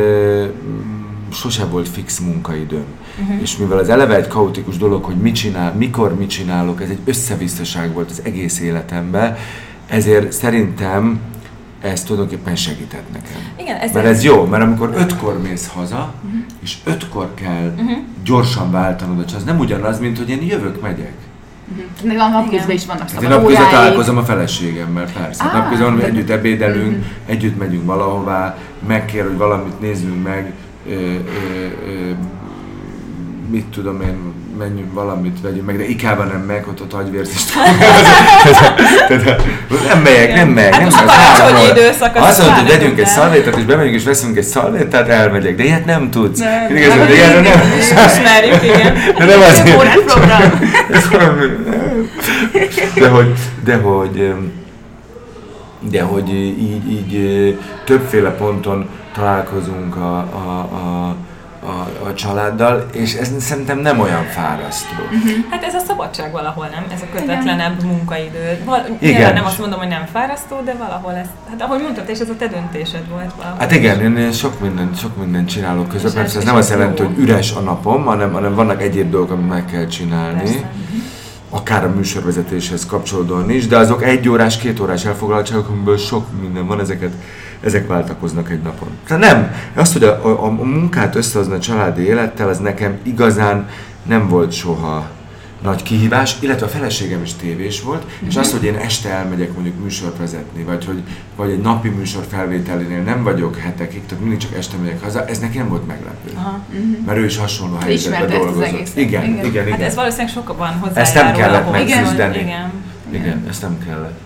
sose 1.31 1.65
volt 1.65 1.89
fix 1.89 2.19
munkaidőm. 2.19 2.85
Uh-huh. 3.21 3.41
És 3.41 3.57
mivel 3.57 3.77
az 3.77 3.89
eleve 3.89 4.15
egy 4.15 4.27
kaotikus 4.27 4.77
dolog, 4.77 5.03
hogy 5.03 5.15
mit 5.15 5.35
csinál, 5.35 5.73
mikor 5.73 6.15
mit 6.15 6.29
csinálok, 6.29 6.81
ez 6.81 6.89
egy 6.89 6.99
összevisszaság 7.05 7.93
volt 7.93 8.09
az 8.09 8.21
egész 8.23 8.59
életemben, 8.59 9.37
ezért 9.87 10.31
szerintem 10.31 11.19
ez 11.81 12.03
tulajdonképpen 12.03 12.55
segített 12.55 13.11
nekem. 13.13 13.41
Igen, 13.57 13.77
ez 13.77 13.91
mert 13.91 14.05
ez 14.05 14.23
jó, 14.23 14.45
mert 14.45 14.63
amikor 14.63 14.93
ötkor 14.95 15.41
mész 15.41 15.67
haza, 15.67 16.13
uh-huh. 16.25 16.39
és 16.61 16.77
ötkor 16.83 17.33
kell 17.33 17.73
uh-huh. 17.77 17.97
gyorsan 18.23 18.71
váltanod, 18.71 19.31
az 19.35 19.43
nem 19.43 19.59
ugyanaz, 19.59 19.99
mint 19.99 20.17
hogy 20.17 20.29
én 20.29 20.43
jövök, 20.43 20.81
megyek. 20.81 21.13
Uh-huh. 21.71 21.85
Meg 22.03 22.17
a 22.17 22.27
napközben 22.27 22.75
is 22.75 22.85
vannak 22.85 23.07
szabad 23.07 23.23
hát 23.23 23.31
Én 23.31 23.37
napközben 23.37 23.69
találkozom 23.69 24.17
a 24.17 24.23
feleségemmel, 24.23 25.11
persze. 25.11 25.43
Ah, 25.43 25.53
napközben 25.53 25.97
de... 25.97 26.05
együtt 26.05 26.29
ebédelünk, 26.29 26.91
uh-huh. 26.91 27.05
együtt 27.25 27.57
megyünk 27.57 27.85
valahová, 27.85 28.57
megkér, 28.87 29.23
hogy 29.23 29.37
valamit 29.37 29.79
nézzünk 29.79 30.23
meg, 30.23 30.53
ö, 30.87 30.91
ö, 30.91 31.17
ö, 31.87 32.11
mit 33.49 33.65
tudom 33.65 34.01
én, 34.01 34.33
menjünk 34.57 34.93
valamit, 34.93 35.41
vegyünk 35.41 35.65
meg, 35.65 35.77
de 35.77 35.87
ikába 35.87 36.23
nem 36.23 36.41
meg, 36.41 36.67
ott, 36.67 36.81
ott 36.81 36.93
agyvérsz 36.93 37.33
is 37.33 37.43
Nem 39.87 40.01
megyek, 40.01 40.33
nem 40.35 40.49
megyek, 40.49 40.73
hát 40.73 40.91
nem 40.91 41.53
megyek. 41.53 41.77
időszak 41.77 42.15
Azt 42.15 42.39
mondod, 42.39 42.57
hogy 42.57 42.67
vegyünk 42.67 42.99
egy 42.99 43.05
szalvétát, 43.05 43.57
és 43.57 43.63
bemegyünk 43.63 43.95
és 43.95 44.03
veszünk 44.03 44.37
egy 44.37 44.43
szalvétát, 44.43 45.07
elmegyek, 45.07 45.55
de 45.55 45.63
ilyet 45.63 45.85
nem 45.85 46.09
tudsz. 46.09 46.39
Nem, 46.39 46.75
Igaz, 46.75 46.95
de 46.95 47.13
ilyenre 47.13 47.41
nem. 47.41 47.61
Ismerjük, 48.05 48.63
igen. 48.63 48.93
De 49.17 49.25
nem 49.25 49.39
azért. 49.39 49.65
De 52.99 53.09
hogy, 53.09 53.33
de 53.63 53.75
hogy, 53.75 54.33
de 55.89 56.01
hogy 56.01 56.29
így, 56.33 56.91
így 56.91 57.57
többféle 57.85 58.29
ponton 58.29 58.89
találkozunk 59.13 59.95
a, 59.95 60.17
a, 60.17 60.59
a 60.59 61.15
a, 61.65 62.07
a 62.07 62.13
családdal, 62.13 62.85
és 62.91 63.13
ez 63.13 63.31
szerintem 63.39 63.79
nem 63.79 63.99
olyan 63.99 64.23
fárasztó. 64.23 65.03
Uh-huh. 65.03 65.31
Hát 65.49 65.63
ez 65.63 65.73
a 65.73 65.79
szabadság 65.87 66.31
valahol 66.31 66.67
nem, 66.67 66.85
ez 66.93 67.01
a 67.01 67.05
kötetlenebb 67.11 67.75
Igen. 67.79 67.91
munkaidő. 67.91 68.61
Val- 68.65 68.89
igen. 68.99 69.33
Nem 69.33 69.45
azt 69.45 69.59
mondom, 69.59 69.79
hogy 69.79 69.87
nem 69.87 70.05
fárasztó, 70.13 70.61
de 70.65 70.73
valahol 70.73 71.13
ez, 71.13 71.27
hát 71.49 71.61
ahogy 71.61 71.81
mondtad, 71.81 72.09
és 72.09 72.19
ez 72.19 72.29
a 72.29 72.35
te 72.35 72.47
döntésed 72.47 73.09
volt 73.09 73.33
valahol. 73.35 73.59
Hát 73.59 73.71
igen, 73.71 74.17
én 74.17 74.31
sok 74.31 74.59
mindent, 74.59 74.99
sok 74.99 75.17
mindent 75.17 75.49
csinálok 75.49 75.87
közben, 75.87 76.13
persze 76.13 76.37
ez 76.37 76.43
nem 76.43 76.55
azt 76.55 76.69
jelenti, 76.69 77.01
hogy 77.03 77.17
üres 77.17 77.51
a 77.51 77.59
napom, 77.59 78.05
hanem, 78.05 78.31
hanem 78.33 78.55
vannak 78.55 78.81
egyéb 78.81 79.09
dolgok, 79.09 79.31
amit 79.31 79.49
meg 79.49 79.65
kell 79.65 79.87
csinálni. 79.87 80.37
Persze. 80.37 80.55
Uh-huh 80.55 81.03
akár 81.49 81.83
a 81.83 81.89
műsorvezetéshez 81.89 82.85
kapcsolódóan 82.85 83.49
is, 83.49 83.67
de 83.67 83.77
azok 83.77 84.03
egy 84.03 84.29
órás, 84.29 84.57
két 84.57 84.79
órás 84.79 85.05
elfoglaltságok, 85.05 85.69
amiből 85.69 85.97
sok 85.97 86.25
minden 86.41 86.67
van, 86.67 86.79
ezeket 86.79 87.13
ezek 87.61 87.87
váltakoznak 87.87 88.51
egy 88.51 88.61
napon. 88.61 88.89
Tehát 89.07 89.23
nem, 89.23 89.55
azt, 89.73 89.93
hogy 89.93 90.03
a, 90.03 90.25
a, 90.25 90.43
a 90.43 90.49
munkát 90.49 91.15
összehozni 91.15 91.53
a 91.53 91.59
családi 91.59 92.01
élettel, 92.01 92.47
az 92.49 92.59
nekem 92.59 92.97
igazán 93.03 93.69
nem 94.03 94.27
volt 94.27 94.51
soha 94.51 95.09
nagy 95.65 95.83
kihívás, 95.83 96.35
illetve 96.39 96.65
a 96.65 96.69
feleségem 96.69 97.21
is 97.23 97.33
tévés 97.33 97.81
volt, 97.81 98.03
mm-hmm. 98.03 98.27
és 98.27 98.33
mhm. 98.33 98.43
az, 98.43 98.51
hogy 98.51 98.63
én 98.63 98.75
este 98.75 99.09
elmegyek 99.09 99.53
mondjuk 99.53 99.83
műsort 99.83 100.17
vezetni, 100.17 100.63
vagy 100.63 100.85
hogy 100.85 101.01
vagy 101.35 101.49
egy 101.49 101.61
napi 101.61 101.89
műsor 101.89 102.23
felvételénél 102.29 103.01
nem 103.01 103.23
vagyok 103.23 103.57
hetekig, 103.57 104.05
tehát 104.05 104.23
mindig 104.23 104.39
csak 104.39 104.55
este 104.57 104.77
megyek 104.77 105.01
haza, 105.01 105.25
ez 105.25 105.39
neki 105.39 105.57
nem 105.57 105.69
volt 105.69 105.87
meglepő. 105.87 106.31
Aha. 106.35 106.59
Mm-hmm. 106.73 107.05
Mert 107.05 107.17
ő 107.17 107.25
is 107.25 107.37
hasonló 107.37 107.77
helyzetben 107.77 108.29
dolgozott. 108.29 108.97
Igen, 108.97 109.23
igen, 109.23 109.45
igen, 109.45 109.45
igen, 109.45 109.71
Hát 109.71 109.81
ez 109.81 109.95
valószínűleg 109.95 110.31
sokan 110.33 110.73
hozzá. 110.79 111.01
Ezt 111.01 111.13
nem 111.13 111.33
kellett 111.33 111.71
megküzdeni. 111.71 112.37
Igen, 112.37 112.71
igen. 113.09 113.21
igen, 113.21 113.45
ezt 113.49 113.61
nem 113.61 113.77
kellett. 113.85 114.19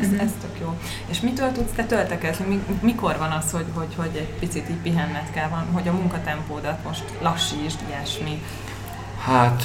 Ez, 0.00 0.08
ez 0.18 0.30
tök 0.40 0.60
jó. 0.60 0.78
És 1.06 1.20
mitől 1.20 1.52
tudsz 1.52 1.72
te 1.76 1.84
töltekezni? 1.84 2.62
Mikor 2.80 3.16
van 3.18 3.30
az, 3.30 3.50
hogy, 3.50 3.64
hogy, 3.74 3.94
hogy 3.96 4.10
egy 4.14 4.34
picit 4.38 4.70
így 4.70 4.76
pihenned 4.82 5.30
kell, 5.34 5.48
van, 5.48 5.66
hogy 5.72 5.88
a 5.88 5.92
munkatempódat 5.92 6.84
most 6.84 7.04
lassítsd, 7.20 7.78
ilyesmi? 7.88 8.42
Hát, 9.24 9.62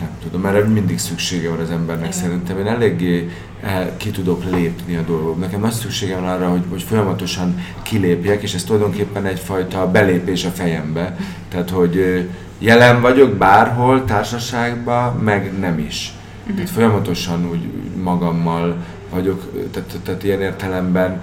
nem 0.00 0.10
tudom, 0.22 0.46
erre 0.46 0.64
mindig 0.64 0.98
szüksége 0.98 1.48
van 1.48 1.58
az 1.58 1.70
embernek 1.70 2.06
Igen. 2.06 2.18
szerintem. 2.18 2.58
Én 2.58 2.66
eléggé 2.66 3.30
el, 3.62 3.96
ki 3.96 4.10
tudok 4.10 4.44
lépni 4.44 4.96
a 4.96 5.02
dolgok. 5.02 5.38
Nekem 5.38 5.60
nagy 5.60 5.72
szükségem 5.72 6.20
van 6.20 6.30
arra, 6.30 6.48
hogy, 6.48 6.64
hogy 6.70 6.82
folyamatosan 6.82 7.64
kilépjek, 7.82 8.42
és 8.42 8.54
ez 8.54 8.64
tulajdonképpen 8.64 9.24
egyfajta 9.26 9.90
belépés 9.90 10.44
a 10.44 10.50
fejembe. 10.50 11.16
Tehát, 11.48 11.70
hogy 11.70 12.26
jelen 12.58 13.00
vagyok 13.00 13.34
bárhol, 13.34 14.04
társaságban, 14.04 15.14
meg 15.16 15.58
nem 15.58 15.78
is. 15.78 16.12
Uh-huh. 16.40 16.54
Tehát 16.54 16.70
folyamatosan 16.70 17.48
úgy 17.50 17.68
magammal 18.02 18.76
vagyok, 19.14 19.70
tehát, 19.70 19.98
tehát 20.04 20.22
ilyen 20.22 20.40
értelemben 20.40 21.20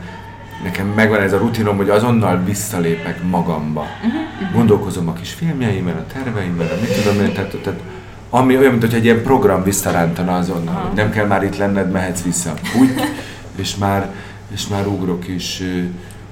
nekem 0.64 0.88
megvan 0.88 1.22
ez 1.22 1.34
a 1.34 1.38
rutinom, 1.38 1.78
hogy 1.78 1.90
azonnal 1.90 2.42
visszalépek 2.46 3.24
magamba. 3.24 3.82
Uh-huh. 3.82 4.54
Gondolkozom 4.54 5.08
a 5.08 5.14
kis 5.14 5.34
filmjeimben, 5.34 5.96
a 5.96 6.14
terveimben, 6.14 6.68
a 6.68 6.80
mit 6.82 7.04
tudom 7.04 7.26
én, 7.26 7.34
tehát, 7.34 7.56
tehát 7.56 7.80
ami 8.30 8.58
olyan, 8.58 8.72
mint 8.72 8.84
hogy 8.84 8.94
egy 8.94 9.04
ilyen 9.04 9.24
program 9.24 9.64
visszarántana 9.64 10.38
azonnal, 10.38 10.74
uh-huh. 10.74 10.88
hogy 10.88 10.98
nem 10.98 11.12
kell 11.12 11.26
már 11.26 11.44
itt 11.44 11.58
lenned, 11.58 11.92
mehetsz 11.92 12.22
vissza. 12.22 12.54
Úgy, 12.80 12.90
és 13.56 13.76
már, 13.76 14.14
és 14.54 14.68
már 14.68 14.88
ugrok 14.88 15.28
is 15.28 15.64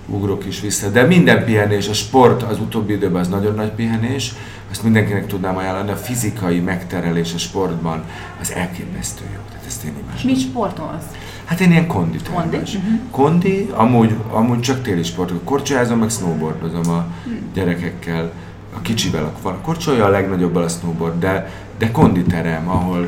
ugrok 0.09 0.45
is 0.45 0.59
vissza. 0.59 0.89
De 0.89 1.03
minden 1.03 1.45
pihenés, 1.45 1.87
a 1.87 1.93
sport 1.93 2.43
az 2.43 2.59
utóbbi 2.59 2.93
időben 2.93 3.21
az 3.21 3.27
nagyon 3.27 3.55
nagy 3.55 3.71
pihenés, 3.71 4.33
azt 4.71 4.83
mindenkinek 4.83 5.27
tudnám 5.27 5.57
ajánlani, 5.57 5.91
a 5.91 5.95
fizikai 5.95 6.59
megterelés 6.59 7.33
a 7.33 7.37
sportban 7.37 8.03
az 8.41 8.53
elképesztő 8.53 9.23
jó. 9.33 9.39
Tehát 9.49 9.65
ezt 9.65 9.83
én 9.83 9.93
imádom. 10.01 10.21
Mit 10.23 10.39
sportolsz? 10.39 11.05
Hát 11.49 11.59
én 11.59 11.71
ilyen 11.71 11.87
kondi 11.87 12.17
Kondi? 12.33 12.49
terves. 12.49 12.77
Kondi, 13.11 13.69
amúgy, 13.73 14.15
amúgy 14.31 14.59
csak 14.59 14.81
téli 14.81 15.03
sportok. 15.03 15.43
Korcsolyázom, 15.43 15.99
meg 15.99 16.09
snowboardozom 16.09 16.89
a 16.93 17.05
gyerekekkel. 17.53 18.31
A 18.75 18.81
kicsivel 18.81 19.23
a- 19.23 19.33
van 19.41 19.53
a 19.53 19.61
korcsolya, 19.61 20.05
a 20.05 20.09
legnagyobbal 20.09 20.63
a 20.63 20.67
snowboard, 20.67 21.19
de, 21.19 21.49
de 21.77 21.91
konditerem, 21.91 22.69
ahol 22.69 23.07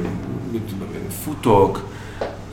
futok, 1.24 1.90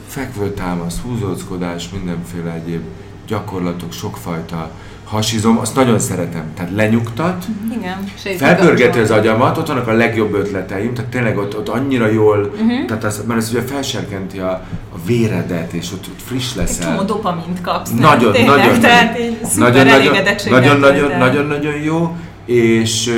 fekvőtámasz, 0.07 1.01
húzóckodás, 1.01 1.89
mindenféle 1.91 2.53
egyéb 2.53 2.83
gyakorlatok, 3.29 3.93
sokfajta 3.93 4.71
hasizom, 5.05 5.59
azt 5.59 5.75
nagyon 5.75 5.99
szeretem. 5.99 6.45
Tehát 6.57 6.71
lenyugtat, 6.75 7.45
Igen. 7.73 8.05
És 8.15 8.37
felpörgeti 8.39 8.99
az 8.99 9.11
agyamat, 9.11 9.59
ott 9.59 9.67
vannak 9.67 9.89
a 9.89 9.93
legjobb 9.93 10.35
ötleteim, 10.35 10.95
tehát 10.95 11.11
tényleg 11.11 11.39
ott, 11.39 11.57
ott 11.57 11.69
annyira 11.69 12.07
jól, 12.11 12.39
uh-huh. 12.39 12.85
tehát 12.87 13.05
az, 13.05 13.25
mert 13.27 13.41
ez 13.41 13.51
ugye 13.51 13.63
felserkenti 13.63 14.39
a, 14.39 14.51
a 14.95 14.99
véredet, 15.07 15.73
és 15.73 15.93
ott, 15.93 16.07
ott 16.07 16.23
friss 16.25 16.51
Egy 16.51 16.57
leszel. 16.57 16.87
csomó 16.87 17.03
dopamint 17.03 17.61
kapsz. 17.61 17.91
Nagyon, 17.91 18.33
Tényleg, 18.33 18.57
nagyon, 18.57 18.81
tehát 18.81 19.19
nagyon, 19.57 19.87
nagyon, 19.87 20.15
nagyon, 20.49 20.79
nagyon, 20.79 21.19
nagyon, 21.19 21.47
nagyon 21.47 21.75
jó, 21.75 22.17
és, 22.45 23.13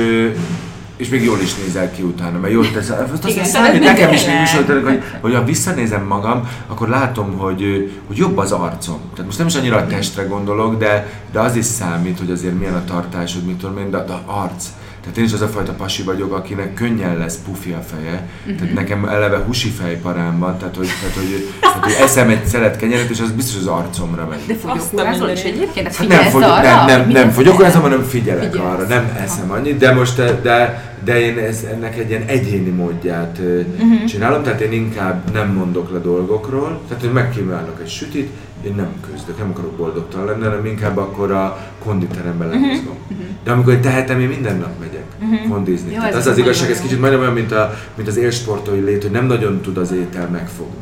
és 1.01 1.09
még 1.09 1.23
jól 1.23 1.39
is 1.39 1.55
nézel 1.55 1.91
ki 1.91 2.01
utána, 2.01 2.39
mert 2.39 2.53
jól 2.53 2.71
tesz. 2.71 2.89
Azt 2.89 3.27
Igen, 3.27 3.43
hogy 3.43 3.51
tehát 3.51 3.79
nekem 3.79 4.13
is 4.13 4.25
még 4.25 4.35
műsorok, 4.39 4.87
hogy, 4.87 5.03
hogy 5.21 5.33
ha 5.33 5.43
visszanézem 5.43 6.03
magam, 6.03 6.49
akkor 6.67 6.89
látom, 6.89 7.37
hogy, 7.37 7.91
hogy 8.07 8.17
jobb 8.17 8.37
az 8.37 8.51
arcom. 8.51 8.99
Tehát 9.11 9.25
most 9.25 9.37
nem 9.37 9.47
is 9.47 9.55
annyira 9.55 9.77
a 9.77 9.87
testre 9.87 10.23
gondolok, 10.23 10.77
de, 10.77 11.07
de 11.31 11.39
az 11.39 11.55
is 11.55 11.65
számít, 11.65 12.19
hogy 12.19 12.31
azért 12.31 12.59
milyen 12.59 12.73
a 12.73 12.83
tartásod, 12.85 13.45
mit 13.45 13.55
tudom 13.55 13.77
én, 13.77 13.91
de, 13.91 14.03
de 14.03 14.13
arc. 14.25 14.65
Tehát 15.01 15.17
én 15.17 15.23
is 15.23 15.33
az 15.33 15.41
a 15.41 15.47
fajta 15.47 15.71
pasi 15.71 16.03
vagyok, 16.03 16.33
akinek 16.33 16.73
könnyen 16.73 17.17
lesz 17.17 17.39
pufi 17.45 17.71
a 17.71 17.83
feje. 17.91 18.27
Tehát 18.57 18.73
nekem 18.73 19.05
eleve 19.05 19.37
husi 19.37 19.69
fejparám 19.69 20.39
van, 20.39 20.57
tehát 20.57 20.75
hogy, 20.75 20.87
tehát, 21.01 21.15
hogy, 21.15 21.53
tehát, 21.61 21.83
hogy 21.83 21.93
eszem 22.01 22.29
egy 22.29 22.45
szelet 22.45 22.77
kenyeret, 22.77 23.09
és 23.09 23.19
az 23.19 23.31
biztos 23.31 23.55
az 23.55 23.67
arcomra 23.67 24.27
megy. 24.29 24.39
De 24.47 24.55
fogyókúrázol 24.55 25.29
is 25.29 25.41
egyébként? 25.41 25.95
Hát 25.95 26.07
nem, 26.07 26.23
fogy, 26.23 26.43
arra? 26.43 26.61
nem, 26.61 26.85
nem, 26.85 27.09
nem 27.09 27.29
fogyókúrázom, 27.29 27.81
hanem 27.81 28.03
figyelek 28.03 28.51
Figyelsz. 28.51 28.73
arra, 28.73 28.87
nem 28.87 29.17
eszem 29.23 29.51
annyit, 29.51 29.77
de 29.77 29.93
most 29.93 30.41
de, 30.41 30.90
de 31.03 31.19
én 31.19 31.37
ez, 31.37 31.63
ennek 31.71 31.97
egy 31.97 32.09
ilyen 32.09 32.23
egyéni 32.25 32.69
módját 32.69 33.39
uh-huh. 33.39 34.03
csinálom, 34.03 34.43
tehát 34.43 34.61
én 34.61 34.71
inkább 34.71 35.31
nem 35.33 35.53
mondok 35.53 35.91
le 35.91 35.99
dolgokról, 35.99 36.81
tehát 36.87 37.03
hogy 37.03 37.13
megkívánok 37.13 37.79
egy 37.81 37.89
sütit, 37.89 38.29
én 38.65 38.75
nem 38.75 38.93
küzdök, 39.11 39.37
nem 39.37 39.49
akarok 39.49 39.71
boldogtalan 39.71 40.25
lenni, 40.25 40.43
hanem 40.43 40.65
inkább 40.65 40.97
akkor 40.97 41.31
a 41.31 41.57
konditeremben 41.79 42.49
lemozgom. 42.49 42.97
De 43.43 43.51
amikor 43.51 43.75
tehetem, 43.75 44.19
én 44.19 44.27
minden 44.27 44.57
nap 44.57 44.79
megyek 44.79 45.05
kondizni. 45.49 45.91
Jó, 45.91 45.97
tehát 45.97 46.13
ez 46.13 46.19
az 46.19 46.27
az 46.27 46.37
igazság, 46.37 46.69
ez 46.69 46.81
kicsit 46.81 46.99
majdnem 46.99 47.21
olyan, 47.21 47.33
mint, 47.33 47.51
a, 47.51 47.73
mint 47.95 48.07
az 48.07 48.17
élsportolói 48.17 48.81
lét, 48.81 49.01
hogy 49.01 49.11
nem 49.11 49.25
nagyon 49.25 49.61
tud 49.61 49.77
az 49.77 49.91
étel 49.91 50.27
megfogni. 50.27 50.80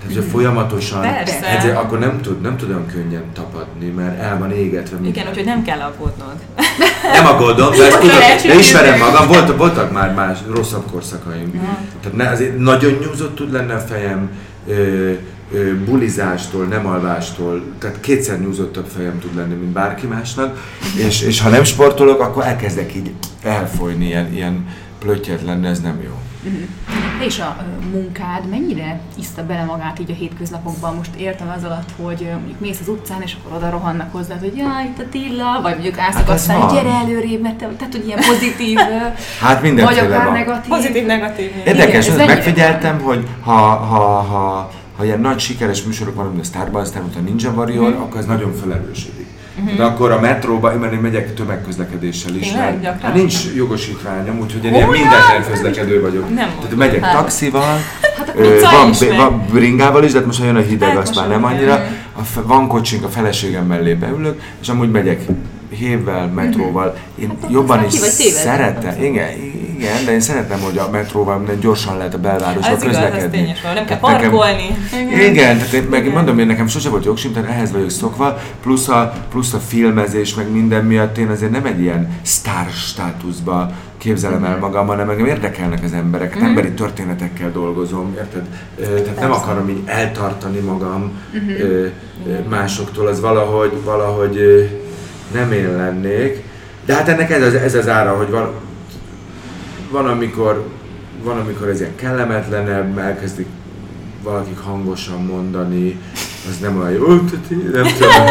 Tehát, 0.00 0.14
hogyha 0.14 0.30
folyamatosan 0.30 1.00
Persze. 1.00 1.46
edze, 1.46 1.72
akkor 1.78 1.98
nem 1.98 2.20
tud, 2.20 2.40
nem 2.40 2.56
tud 2.56 2.68
olyan 2.68 2.86
könnyen 2.86 3.22
tapadni, 3.34 3.86
mert 3.88 4.20
el 4.20 4.38
van 4.38 4.50
égetve. 4.52 4.96
minden. 4.96 5.12
Igen, 5.12 5.28
úgyhogy 5.28 5.44
nem 5.44 5.62
kell 5.62 5.80
aggódnod. 5.80 6.34
Nem 7.12 7.26
aggódom, 7.26 7.70
de, 7.70 7.88
tudom, 7.88 8.16
de 8.46 8.54
ismerem 8.58 8.98
magam, 8.98 9.28
voltak, 9.28 9.56
voltak 9.56 9.92
már 9.92 10.14
más 10.14 10.38
rosszabb 10.50 10.90
korszakaim. 10.90 11.50
Tehát 12.00 12.16
ne, 12.16 12.28
azért 12.28 12.58
nagyon 12.58 12.92
nyúzott 12.92 13.34
tud 13.34 13.52
lenni 13.52 13.72
a 13.72 13.78
fejem, 13.78 14.30
ö, 14.66 15.12
ö, 15.52 15.84
bulizástól, 15.84 16.64
nem 16.64 16.86
alvástól, 16.86 17.62
tehát 17.78 18.00
kétszer 18.00 18.40
nyúzottabb 18.40 18.86
fejem 18.96 19.18
tud 19.18 19.34
lenni, 19.36 19.54
mint 19.54 19.72
bárki 19.72 20.06
másnak, 20.06 20.58
és, 21.06 21.22
és 21.22 21.40
ha 21.40 21.48
nem 21.48 21.64
sportolok, 21.64 22.20
akkor 22.20 22.44
elkezdek 22.44 22.94
így 22.94 23.10
elfolyni, 23.42 24.06
ilyen, 24.06 24.32
ilyen 24.32 24.66
plöttyet 24.98 25.42
lenni, 25.42 25.66
ez 25.66 25.80
nem 25.80 26.00
jó. 26.04 26.18
Te 27.18 27.24
és 27.24 27.38
a 27.38 27.56
munkád 27.92 28.48
mennyire 28.50 29.00
iszta 29.18 29.46
bele 29.46 29.64
magát 29.64 29.98
így 29.98 30.10
a 30.10 30.14
hétköznapokban? 30.14 30.94
Most 30.96 31.14
értem 31.16 31.52
az 31.56 31.64
alatt, 31.64 31.88
hogy 32.02 32.28
mondjuk 32.38 32.60
mész 32.60 32.78
az 32.80 32.88
utcán, 32.88 33.22
és 33.22 33.36
akkor 33.40 33.56
oda 33.56 33.70
rohannak 33.70 34.12
hozzá, 34.12 34.34
hogy 34.38 34.56
jaj, 34.56 34.84
itt 34.84 34.98
a 34.98 35.08
Tilla, 35.10 35.60
vagy 35.62 35.72
mondjuk 35.72 35.98
állsz 35.98 36.14
Hát 36.14 36.28
aztán, 36.28 36.58
van. 36.60 36.74
gyere 36.74 36.90
előrébb, 36.90 37.40
mert 37.42 37.56
te, 37.56 37.66
tehát, 37.78 37.92
hogy 37.94 38.06
ilyen 38.06 38.18
pozitív, 38.28 38.78
Hát 39.40 39.60
vagy 39.84 39.98
akár 39.98 40.24
van. 40.24 40.32
negatív. 40.32 40.68
Pozitív, 40.70 41.06
negatív. 41.06 41.50
Érdekes, 41.64 42.08
mennyire 42.08 42.16
megfigyeltem, 42.16 43.00
hogy 43.00 43.26
ha, 43.40 43.52
ha, 43.76 44.04
ha, 44.20 44.70
ha 44.96 45.04
ilyen 45.04 45.20
nagy 45.20 45.38
sikeres 45.38 45.82
műsorok 45.82 46.14
van, 46.14 46.26
mint 46.26 46.40
a 46.40 46.44
Starbucks, 46.44 46.92
mint 46.92 47.16
a 47.16 47.20
Ninja 47.20 47.50
Warrior, 47.50 47.90
Mhm. 47.92 48.00
akkor 48.00 48.18
ez 48.20 48.26
nagyon 48.26 48.52
felerősödik. 49.60 49.76
De 49.76 49.84
akkor 49.84 50.10
a 50.10 50.20
metróba, 50.20 50.78
mert 50.78 50.92
én 50.92 50.98
megyek 50.98 51.34
tömegközlekedéssel 51.34 52.34
is, 52.34 52.48
Tényleg? 52.48 52.80
mert 52.82 53.02
hát 53.02 53.14
nincs 53.14 53.34
jogosítványom, 53.56 54.38
úgyhogy 54.40 54.64
én 54.64 54.72
Ó, 54.72 54.76
ilyen 54.76 54.88
jaj! 54.88 54.98
mindenre 54.98 55.44
közlekedő 55.50 56.00
vagyok. 56.00 56.34
Nem 56.34 56.48
Tehát 56.60 56.76
megyek 56.76 57.04
Hát. 57.04 57.12
taxival, 57.16 57.76
Hát 58.16 58.32
ö, 58.36 58.60
van, 58.60 58.90
meg. 59.08 59.16
van 59.16 59.44
bringával 59.50 60.04
is, 60.04 60.12
de 60.12 60.18
hát 60.18 60.26
most 60.26 60.42
jön 60.42 60.56
a 60.56 60.60
hideg, 60.60 60.88
Hát 60.88 60.98
azt 60.98 61.14
már 61.14 61.28
nem 61.28 61.44
annyira. 61.44 61.74
A, 62.16 62.42
van 62.42 62.66
kocsink, 62.68 63.04
a 63.04 63.08
feleségem 63.08 63.66
mellé 63.66 63.94
beülök, 63.94 64.40
és 64.60 64.68
amúgy 64.68 64.90
megyek 64.90 65.20
hévvel, 65.70 66.26
metróval. 66.26 66.96
Én 67.14 67.28
Hát 67.42 67.50
jobban 67.50 67.78
aztán 67.78 68.10
is 68.10 68.32
szeretem, 68.32 69.02
igen, 69.02 69.28
igen, 69.76 70.04
de 70.04 70.12
én 70.12 70.20
szeretem, 70.20 70.60
hogy 70.60 70.78
a 70.78 70.88
metróval 70.90 71.36
minden 71.38 71.60
gyorsan 71.60 71.96
lehet 71.96 72.14
a 72.14 72.18
belvárosba 72.18 72.70
igaz, 72.70 72.82
az 72.82 72.84
közlekedni. 72.88 73.38
tényes 73.38 73.62
van. 73.62 73.74
Nem 73.74 73.84
kell 73.84 73.98
Tehát 73.98 74.16
nekem- 74.16 74.30
parkolni. 74.30 74.76
igen, 75.30 75.56
tehát 75.56 75.72
én, 75.72 75.82
meg 75.82 76.00
Igen. 76.02 76.12
mondom, 76.14 76.38
én 76.38 76.46
nekem 76.46 76.66
sose 76.66 76.88
volt 76.88 77.04
jogsim, 77.04 77.32
tehát 77.32 77.48
ehhez 77.50 77.72
vagyok 77.72 77.90
szokva, 77.90 78.38
plusz 78.62 78.88
a, 78.88 79.12
plusz 79.30 79.52
a 79.52 79.58
filmezés, 79.58 80.34
meg 80.34 80.50
minden 80.52 80.84
miatt 80.84 81.18
én 81.18 81.28
azért 81.28 81.50
nem 81.50 81.64
egy 81.64 81.80
ilyen 81.80 82.18
sztár 82.22 82.66
státuszba 82.70 83.70
képzelem 83.98 84.44
el 84.44 84.58
magam, 84.58 84.86
hanem 84.86 85.10
engem 85.10 85.26
érdekelnek 85.26 85.84
az 85.84 85.92
emberek, 85.92 86.38
mm. 86.38 86.42
emberi 86.44 86.70
történetekkel 86.72 87.50
dolgozom, 87.52 88.14
érted? 88.16 88.42
Tehát 89.02 89.20
nem 89.20 89.32
akarom 89.32 89.68
így 89.68 89.82
eltartani 89.86 90.58
magam 90.58 91.12
ö, 91.58 91.86
másoktól, 92.48 93.06
az 93.06 93.20
valahogy, 93.20 93.72
valahogy 93.84 94.36
nem 95.32 95.52
én 95.52 95.76
lennék. 95.76 96.42
De 96.86 96.94
hát 96.94 97.08
ennek 97.08 97.30
ez 97.30 97.42
az, 97.42 97.54
ez 97.54 97.74
az 97.74 97.88
ára, 97.88 98.16
hogy 98.16 98.30
van, 98.30 98.50
van, 99.90 100.06
amikor, 100.06 100.68
van, 101.22 101.38
amikor 101.38 101.68
ez 101.68 101.80
ilyen 101.80 101.94
kellemetlenebb, 101.96 102.98
elkezdik 102.98 103.46
valakik 104.22 104.58
hangosan 104.58 105.24
mondani, 105.24 105.98
az 106.48 106.58
nem 106.58 106.78
olyan 106.78 106.92
jó, 106.92 107.06
nem 107.08 107.86
tudom. 107.98 108.24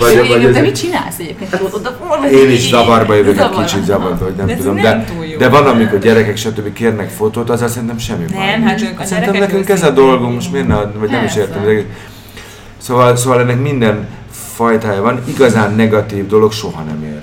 Vagy, 0.00 0.16
Vagy, 0.16 0.28
vagy 0.28 0.52
de 0.52 0.60
mit 0.60 0.78
csinálsz 0.78 1.18
egyébként? 1.18 1.60
Oda, 1.72 1.98
oda, 2.08 2.30
én 2.30 2.50
is 2.50 2.68
zavarba 2.68 3.14
jövök 3.14 3.38
egy 3.38 3.50
kicsit 3.50 3.84
zavarba, 3.84 4.24
hogy 4.24 4.34
nem 4.34 4.46
De 4.46 4.56
tudom, 4.56 4.74
nem 4.74 5.04
de, 5.04 5.36
de 5.38 5.48
van, 5.48 5.66
amikor 5.66 5.98
gyerekek 5.98 6.36
stb. 6.36 6.72
kérnek 6.72 7.08
fotót, 7.08 7.50
azzal 7.50 7.68
szerintem 7.68 7.98
semmi 7.98 8.24
baj. 8.32 8.46
Nem, 8.46 8.62
hát 8.62 8.82
ők 8.82 9.00
a 9.00 9.04
Szerintem 9.04 9.36
nekünk 9.36 9.68
ez 9.68 9.82
a 9.82 9.90
dolgunk, 9.90 10.34
most 10.34 10.52
miért 10.52 10.66
ne, 10.66 10.74
vagy 10.98 11.10
nem 11.10 11.24
is 11.24 11.36
értem. 11.36 11.62
Szóval, 12.78 13.16
szóval 13.16 13.40
ennek 13.40 13.60
minden 13.60 14.08
fajtája 14.58 15.02
van, 15.02 15.22
igazán 15.28 15.74
negatív 15.74 16.26
dolog 16.26 16.52
soha 16.52 16.82
nem 16.82 17.02
ér. 17.02 17.20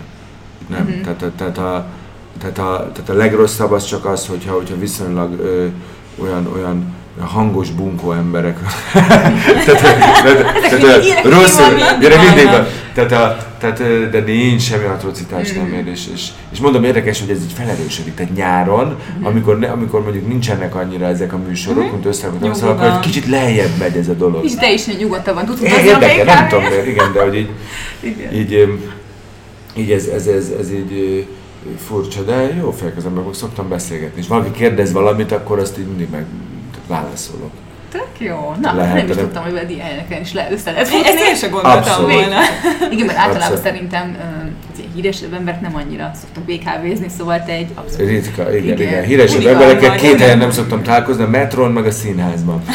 Nem, 0.69 0.85
Mhm. 0.85 1.01
tehát, 1.01 1.17
tehát, 1.17 1.33
tehát, 1.35 1.57
a, 1.57 1.85
tehát, 2.39 2.57
a, 2.57 2.91
tehát 2.93 3.09
a 3.09 3.13
legrosszabb 3.13 3.71
az 3.71 3.85
csak 3.85 4.05
az, 4.05 4.27
hogyha, 4.27 4.53
hogyha 4.53 4.77
viszonylag 4.77 5.39
ö, 5.39 5.65
olyan 6.21 6.47
olyan 6.55 6.93
hangos 7.19 7.69
bunkó 7.71 8.11
emberek. 8.11 8.59
tehát, 8.93 9.81
tehát, 10.69 11.23
van, 11.23 11.99
gyere 11.99 12.21
mindig 12.21 12.45
van. 12.45 12.65
Tehát, 12.93 13.11
a, 13.11 13.37
tehát, 13.57 14.09
de 14.09 14.19
nincs 14.19 14.61
semmi 14.61 14.85
atrocitás 14.85 15.51
nem 15.53 15.73
ér, 15.73 15.87
és, 15.87 16.07
és, 16.13 16.27
és, 16.51 16.59
mondom 16.59 16.83
érdekes, 16.83 17.19
hogy 17.19 17.29
ez 17.29 17.37
így 17.43 17.51
felerősödik. 17.51 18.13
Tehát 18.13 18.35
nyáron, 18.35 18.95
amikor, 19.21 19.59
ne, 19.59 19.67
amikor 19.67 20.03
mondjuk 20.03 20.27
nincsenek 20.27 20.75
annyira 20.75 21.05
ezek 21.05 21.33
a 21.33 21.37
műsorok, 21.37 21.91
mint 21.91 22.05
összerakottam, 22.05 22.47
Nyugi 22.47 22.59
szóval 22.59 22.75
akkor 22.75 22.87
van. 22.87 22.97
egy 22.97 23.05
kicsit 23.05 23.27
lejjebb 23.27 23.77
megy 23.79 23.97
ez 23.97 24.07
a 24.07 24.13
dolog. 24.13 24.43
És 24.45 24.55
te 24.55 24.73
is 24.73 24.97
nyugodtabban 24.97 25.45
tudsz 25.45 25.61
É, 25.61 25.65
utazni 25.65 25.89
a 25.89 25.93
Érdekel, 25.93 26.25
nem 26.25 26.35
BKV-t? 26.35 26.49
tudom, 26.49 26.69
de 26.69 26.89
igen, 26.89 27.13
de 27.13 27.23
hogy 27.23 27.35
így, 27.35 27.49
Igen. 27.99 28.33
így, 28.33 28.67
így 29.75 29.91
ez, 29.91 30.05
ez, 30.05 30.27
ez, 30.27 30.51
ez 30.59 30.71
így 30.71 31.27
furcsa, 31.87 32.21
de 32.21 32.55
jó 32.59 32.71
fejek 32.71 32.97
az 32.97 33.05
emberek, 33.05 33.33
szoktam 33.33 33.69
beszélgetni. 33.69 34.21
És 34.21 34.27
valaki 34.27 34.51
kérdez 34.51 34.91
valamit, 34.91 35.31
akkor 35.31 35.59
azt 35.59 35.77
így 35.79 35.87
mindig 35.87 36.07
meg 36.11 36.25
válaszolok. 36.87 37.51
Tök 37.91 38.07
jó. 38.17 38.55
Na, 38.61 38.73
Lehet, 38.73 38.95
nem 38.95 39.07
is 39.09 39.15
tudtam, 39.15 39.43
hogy 39.43 39.51
veled 39.53 39.69
ilyeneken 39.69 40.21
is 40.21 40.33
le, 40.33 40.47
össze 40.51 40.71
lehet 40.71 40.87
Ezt 40.87 40.91
futni. 40.95 41.21
én 41.29 41.35
sem 41.35 41.49
gondoltam 41.49 41.81
Abszolút. 41.81 42.11
volna. 42.11 42.37
Igen, 42.91 43.05
mert 43.05 43.17
általában 43.17 43.41
Abszolút. 43.41 43.63
szerintem 43.63 44.17
ilyen 44.77 44.91
híresebb 44.95 45.33
emberek 45.33 45.61
nem 45.61 45.75
annyira 45.75 46.11
szoktak 46.21 46.43
BKV-zni, 46.43 47.07
szóval 47.17 47.43
te 47.43 47.51
egy 47.51 47.67
abszolút... 47.75 48.09
Ritka, 48.09 48.55
igen, 48.55 48.63
igen. 48.77 48.87
Igen. 48.87 49.03
Híresebb 49.03 49.45
emberekkel 49.45 49.89
vagy, 49.89 49.99
két 49.99 50.19
helyen 50.19 50.37
nem 50.37 50.51
szoktam 50.51 50.83
találkozni, 50.83 51.23
a 51.23 51.27
metron 51.27 51.71
meg 51.71 51.85
a 51.85 51.91
színházban. 51.91 52.61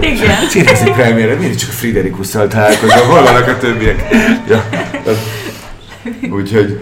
Igen. 0.00 0.46
Színházi 0.48 0.90
premiére, 0.90 1.34
mindig 1.34 1.56
csak 1.58 1.70
Friderikusszal 1.70 2.48
találkozom, 2.48 3.08
hol 3.08 3.22
vannak 3.22 3.48
a 3.48 3.58
többiek? 3.58 4.04
Ja. 4.48 4.64
Úgyhogy 6.30 6.78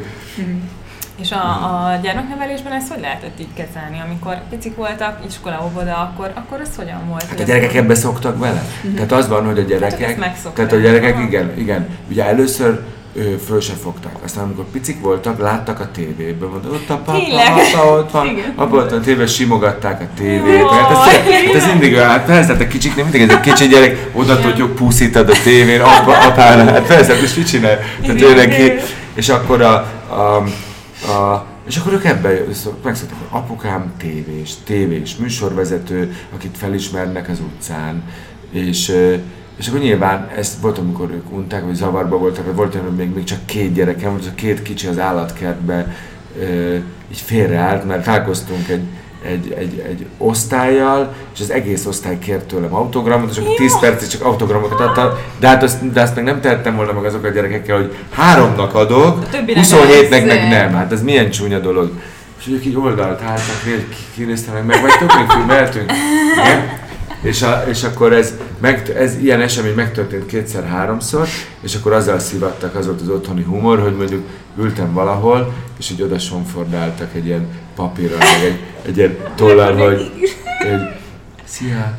a, 1.35 1.93
a 1.93 1.99
gyermeknevelésben 2.03 2.73
ezt 2.73 2.93
hogy 2.93 3.01
lehetett 3.01 3.41
így 3.41 3.55
kezelni? 3.55 4.01
Amikor 4.07 4.37
picik 4.51 4.77
voltak, 4.77 5.19
iskola, 5.27 5.63
óvoda, 5.65 5.97
akkor, 5.97 6.31
akkor 6.35 6.61
ez 6.61 6.77
hogyan 6.77 7.09
volt? 7.09 7.23
Hát 7.29 7.41
a 7.41 7.43
gyerekek 7.43 7.75
ebbe 7.75 7.95
szoktak 7.95 8.39
vele. 8.39 8.63
Mhm. 8.83 8.95
Tehát 8.95 9.13
az 9.13 9.29
van, 9.29 9.45
hogy 9.45 9.59
a 9.59 9.61
Hát 9.61 9.69
gyerekek, 9.69 10.19
megszokták. 10.19 10.55
tehát 10.55 10.73
a 10.73 10.87
gyerekek, 10.87 11.15
Aha. 11.15 11.23
igen, 11.23 11.53
igen, 11.59 11.89
ugye 12.11 12.25
először 12.25 12.81
ö, 13.15 13.21
föl 13.47 13.61
se 13.61 13.73
fogták. 13.83 14.13
Aztán 14.25 14.45
amikor 14.45 14.65
picik 14.65 15.01
voltak, 15.01 15.39
láttak 15.39 15.81
a 15.81 15.91
tévében, 15.91 16.49
mondta, 16.49 16.69
ott 16.69 16.91
a 16.91 16.97
papa, 16.97 17.19
Tényleg? 17.19 17.47
apa, 17.47 17.99
ott 17.99 18.11
van, 18.11 18.29
apa 18.55 18.77
ott 18.77 18.93
a 18.93 19.01
tévében, 19.01 19.27
simogatták 19.27 20.01
a 20.01 20.07
tévét. 20.17 20.59
Jaj. 20.59 20.69
Hát 20.69 20.91
ez, 20.91 20.97
hát 20.97 21.55
ez 21.55 21.67
mindig 21.67 21.95
olyan, 21.95 22.09
hát 22.09 22.25
persze, 22.25 22.53
hát 22.53 22.61
a 22.61 22.67
kicsiknél 22.67 23.05
mindig 23.05 23.23
ez 23.23 23.35
a 23.35 23.41
kicsi 23.41 23.69
gyerek, 23.69 24.11
oda 24.13 24.41
tudjuk 24.41 24.75
puszítad 24.75 25.29
a 25.29 25.35
tévén, 25.43 25.81
apa, 25.81 26.19
apának, 26.19 26.69
hát 26.69 26.87
persze, 26.87 27.13
hát 27.13 27.21
most 27.21 27.37
mit 27.37 27.47
csinál? 27.47 27.79
Tehát 28.07 28.47
igen. 28.47 28.79
és 29.15 29.29
akkor 29.29 29.63
a, 29.63 29.75
a, 30.09 30.45
a 31.09 31.47
és 31.67 31.77
akkor 31.77 31.93
ők 31.93 32.05
ebben 32.05 32.39
megszoktak, 32.83 33.19
hogy 33.19 33.41
apukám 33.41 33.93
tévés, 33.99 34.55
tévés, 34.65 35.17
műsorvezető, 35.17 36.17
akit 36.35 36.57
felismernek 36.57 37.29
az 37.29 37.41
utcán, 37.41 38.03
és, 38.51 38.93
és 39.57 39.69
akkor 39.69 39.81
nyilván 39.81 40.29
ez 40.37 40.59
volt, 40.61 40.79
amikor 40.79 41.11
ők 41.11 41.33
unták, 41.33 41.65
vagy 41.65 41.75
zavarba 41.75 42.19
voltak, 42.19 42.45
vagy 42.45 42.55
volt 42.55 42.75
olyan, 42.75 42.87
hogy 42.87 42.97
még, 42.97 43.15
még 43.15 43.25
csak 43.25 43.47
két 43.47 43.73
gyerekem, 43.73 44.11
volt, 44.11 44.25
csak 44.25 44.35
két 44.35 44.63
kicsi 44.63 44.87
az 44.87 44.99
állatkertbe 44.99 45.97
ö, 46.39 46.75
így 47.11 47.21
félreállt, 47.21 47.87
mert 47.87 48.05
találkoztunk 48.05 48.69
egy, 48.69 48.85
egy, 49.29 49.55
egy, 49.59 49.85
egy 49.89 50.07
osztályjal, 50.19 51.15
és 51.35 51.41
az 51.41 51.51
egész 51.51 51.87
osztály 51.87 52.19
kért 52.19 52.45
tőlem 52.45 52.75
autogramot, 52.75 53.31
és 53.31 53.37
akkor 53.37 53.55
10 53.55 53.81
percig 53.81 54.09
csak 54.09 54.23
autogramokat 54.23 54.81
adtam, 54.81 55.09
de 55.39 55.49
hát 55.49 55.63
azt, 55.63 55.93
de 55.93 56.03
azt 56.03 56.15
meg 56.15 56.25
nem 56.25 56.41
tehettem 56.41 56.77
volna 56.77 56.93
meg 56.93 57.05
azok 57.05 57.25
a 57.25 57.29
gyerekekkel, 57.29 57.77
hogy 57.77 57.95
háromnak 58.11 58.75
adok, 58.75 59.23
A 59.23 59.29
többinek 59.31 59.65
27-nek 59.65 60.27
meg 60.27 60.49
nem, 60.49 60.73
hát 60.73 60.93
ez 60.93 61.03
milyen 61.03 61.31
csúnya 61.31 61.59
dolog. 61.59 61.91
És 62.39 62.47
ők 62.49 62.67
így 62.67 62.77
oldalt 62.77 63.23
álltak, 63.23 63.63
kinéztem 64.15 64.65
meg, 64.65 64.81
vagy 64.81 64.99
tök 64.99 65.17
még 65.17 65.27
filmeltünk. 65.29 65.93
Igen? 66.33 66.83
És, 67.25 67.43
a, 67.43 67.65
és 67.69 67.83
akkor 67.83 68.13
ez, 68.13 68.35
meg, 68.61 68.91
ez 68.97 69.17
ilyen 69.23 69.41
esemény 69.41 69.75
megtörtént 69.75 70.27
kétszer-háromszor, 70.27 71.29
és 71.61 71.75
akkor 71.75 71.93
azzal 71.93 72.19
szivattak, 72.19 72.75
az 72.75 72.87
volt 72.87 73.01
az 73.01 73.09
otthoni 73.09 73.43
humor, 73.43 73.81
hogy 73.81 73.97
mondjuk 73.97 74.27
ültem 74.59 74.93
valahol, 74.93 75.53
és 75.79 75.91
így 75.91 76.03
oda 76.03 76.19
sonfordáltak 76.19 77.15
egy 77.15 77.27
ilyen 77.27 77.47
papírral, 77.75 78.19
meg 78.19 78.45
egy, 78.45 78.59
egy 78.87 78.97
ilyen 78.97 79.17
tollal, 79.35 79.75
hogy, 79.77 80.11
hogy 80.59 80.81
szia, 81.45 81.99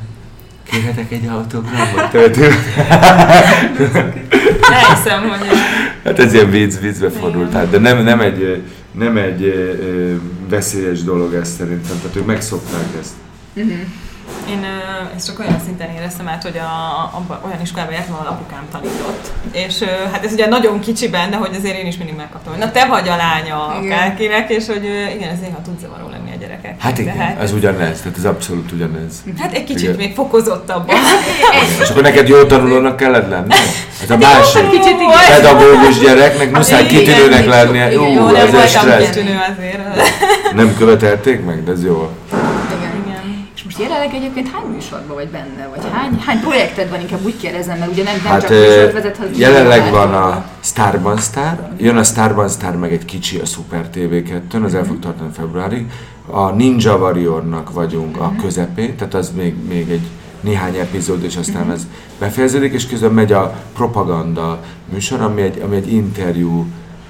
kérhetek 0.70 1.12
egy 1.12 1.27
autogramot? 1.27 2.13
Elhiszem, 4.72 5.29
hogy 5.29 5.48
Hát 6.03 6.20
ez 6.20 6.34
ilyen 6.34 6.50
vicc, 6.50 6.79
viccbe 6.79 7.10
fordult, 7.10 7.53
hát, 7.53 7.70
de 7.70 7.77
nem, 7.77 8.03
nem 8.03 8.20
egy, 8.20 8.63
nem 8.91 9.17
egy 9.17 9.44
ö, 9.44 10.13
veszélyes 10.50 11.03
dolog 11.03 11.34
ez 11.34 11.55
szerintem, 11.58 11.98
tehát 12.01 12.15
ők 12.15 12.25
megszokták 12.25 12.88
ezt. 13.01 13.13
Én 14.50 14.64
ö, 14.64 15.16
ezt 15.16 15.25
csak 15.25 15.40
olyan 15.40 15.60
szinten 15.66 15.90
éreztem 15.98 16.28
át, 16.28 16.44
hogy 16.44 16.58
a, 16.58 16.70
abba, 17.18 17.42
olyan 17.46 17.62
iskolába 17.62 17.92
jártam, 17.92 18.14
ahol 18.16 18.28
apukám 18.28 18.64
tanított. 18.72 19.32
És 19.52 19.82
ö, 19.82 19.86
hát 20.12 20.25
ez 20.25 20.32
ugye 20.34 20.48
nagyon 20.48 20.80
kicsiben, 20.80 21.30
de 21.30 21.36
hogy 21.38 21.56
azért 21.60 21.78
én 21.78 21.86
is 21.86 21.98
mindig 21.98 22.16
megkaptam, 22.16 22.52
hogy 22.52 22.62
na 22.62 22.72
te 22.72 22.86
vagy 22.86 23.08
a 23.08 23.16
lánya 23.16 23.75
Igen. 23.82 23.98
akárkinek, 23.98 24.50
és 24.50 24.66
hogy 24.66 24.86
ö, 24.86 25.16
igen, 25.16 25.30
ez 25.30 25.40
néha 25.40 25.62
tud 25.64 25.80
zavaró 25.80 26.10
lenni 26.10 26.32
a 26.36 26.38
gyerekek. 26.40 26.82
Hát 26.82 26.98
igen, 26.98 27.16
Tehát 27.16 27.42
ez 27.42 27.54
ugyanez, 27.54 28.02
tehát 28.02 28.18
ez 28.18 28.25
abszolút 28.25 28.72
ugyanez. 28.72 29.24
Hát 29.40 29.54
egy 29.54 29.64
kicsit 29.64 29.84
Igen. 29.84 29.96
még 29.96 30.14
fokozottabban. 30.14 30.96
És 31.82 31.90
akkor 31.90 32.02
neked 32.02 32.28
jó 32.28 32.44
tanulónak 32.44 32.96
kellett 32.96 33.30
lenni? 33.30 33.54
Ez 34.04 34.10
a 34.10 34.18
másik. 34.18 34.70
Kicsit. 34.70 34.96
Pedagógus 35.28 36.00
gyereknek 36.00 36.52
muszáj 36.52 36.86
kitűnőnek 36.86 37.46
lennie. 37.46 37.92
Jó, 37.92 38.28
ez 38.36 38.54
egy 38.54 38.70
stressz. 38.70 39.20
Nem 40.56 40.75
követelték 40.78 41.46
meg, 41.46 41.64
de 41.64 41.72
ez 41.72 41.84
jó. 41.84 42.10
És 43.75 43.82
jelenleg 43.82 44.13
egyébként 44.13 44.51
hány 44.51 44.65
műsorban 44.65 45.15
vagy 45.15 45.27
benne? 45.27 45.67
Vagy 45.75 45.84
hány, 45.91 46.20
hány 46.25 46.39
projekted 46.39 46.89
van, 46.89 47.00
inkább 47.00 47.25
úgy 47.25 47.38
kérdezem, 47.38 47.77
mert 47.77 47.91
ugye 47.91 48.03
nem, 48.03 48.13
nem 48.24 48.32
Hát 48.32 48.41
csak 48.41 48.50
műsort 48.50 48.94
vezet, 48.94 49.17
hanem 49.17 49.34
jelenleg 49.36 49.91
van 49.91 50.13
a 50.13 50.46
Starban 50.62 51.17
Star, 51.17 51.70
jön 51.77 51.98
a 51.98 52.03
Starban 52.03 52.50
Star 52.50 52.75
meg 52.75 52.91
egy 52.94 53.05
kicsi 53.05 53.39
a 53.39 53.46
Super 53.46 53.89
TV2-n, 53.94 54.63
az 54.63 54.75
el 54.75 54.86
fog 54.86 55.00
tartani 55.00 55.29
februárig. 55.34 55.91
A 56.25 56.50
Ninja 56.50 56.96
Warriornak 56.96 57.74
vagyunk 57.74 58.17
a 58.17 58.34
közepén, 58.41 58.96
tehát 58.96 59.13
az 59.13 59.32
még, 59.36 59.55
még 59.67 59.89
egy 59.89 60.08
néhány 60.39 60.75
epizód, 60.75 61.24
és 61.24 61.36
aztán 61.36 61.72
ez 61.72 61.88
befejeződik, 62.20 62.74
és 62.74 62.88
közben 62.88 63.12
megy 63.12 63.32
a 63.32 63.55
propaganda 63.74 64.59
műsor, 64.94 65.22
ami 65.22 65.42
egy, 65.42 65.61
ami 65.64 65.75
egy 65.75 65.94
interjú, 65.94 66.66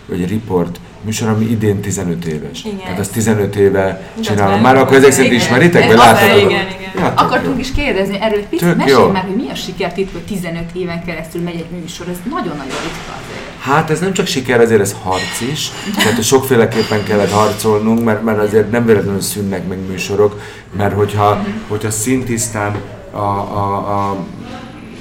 vagy 0.06 0.22
egy 0.22 0.30
report 0.30 0.80
műsor, 1.06 1.28
ami 1.28 1.46
idén 1.46 1.80
15 1.80 2.26
éves. 2.26 2.64
Igen. 2.64 2.78
Tehát 2.78 3.00
azt 3.00 3.12
15 3.12 3.56
éve 3.56 4.12
csinálom. 4.20 4.62
már 4.62 4.76
akkor 4.76 4.98
ezek 4.98 5.12
szerint 5.12 5.34
ismeritek, 5.34 5.88
vagy 5.88 5.98
láttatok? 5.98 6.38
igen, 6.38 6.50
igen. 6.50 6.86
Ja, 6.98 7.14
Akartunk 7.16 7.56
jó. 7.56 7.60
is 7.60 7.72
kérdezni 7.72 8.18
erről 8.22 8.40
egy 8.40 8.48
picit, 8.48 8.76
mesélj 8.76 9.12
már, 9.12 9.24
hogy 9.24 9.36
mi 9.36 9.50
a 9.50 9.56
sikertitk, 9.56 10.12
hogy 10.12 10.22
15 10.22 10.64
éven 10.74 11.04
keresztül 11.06 11.42
megy 11.42 11.56
egy 11.56 11.80
műsor, 11.82 12.08
ez 12.08 12.18
nagyon-nagyon 12.30 12.78
ritka 12.84 13.14
azért. 13.24 13.46
Hát 13.60 13.90
ez 13.90 14.00
nem 14.00 14.14
csak 14.14 14.28
siker, 14.28 14.60
azért 14.60 14.82
ez 14.82 14.96
harc 15.04 15.42
is. 15.52 15.72
Tehát 15.96 16.24
sokféleképpen 16.24 17.04
kellett 17.04 17.32
harcolnunk, 17.32 18.04
mert, 18.04 18.24
mert 18.24 18.40
azért 18.40 18.72
nem 18.72 18.86
véletlenül 18.86 19.22
szűnnek 19.22 19.68
meg 19.68 19.78
műsorok, 19.90 20.40
mert 20.78 20.94
hogyha, 20.94 21.46
hogyha 21.68 21.92
szintisztán 21.92 22.76
a, 23.12 23.18
a, 23.18 23.76
a 23.76 24.18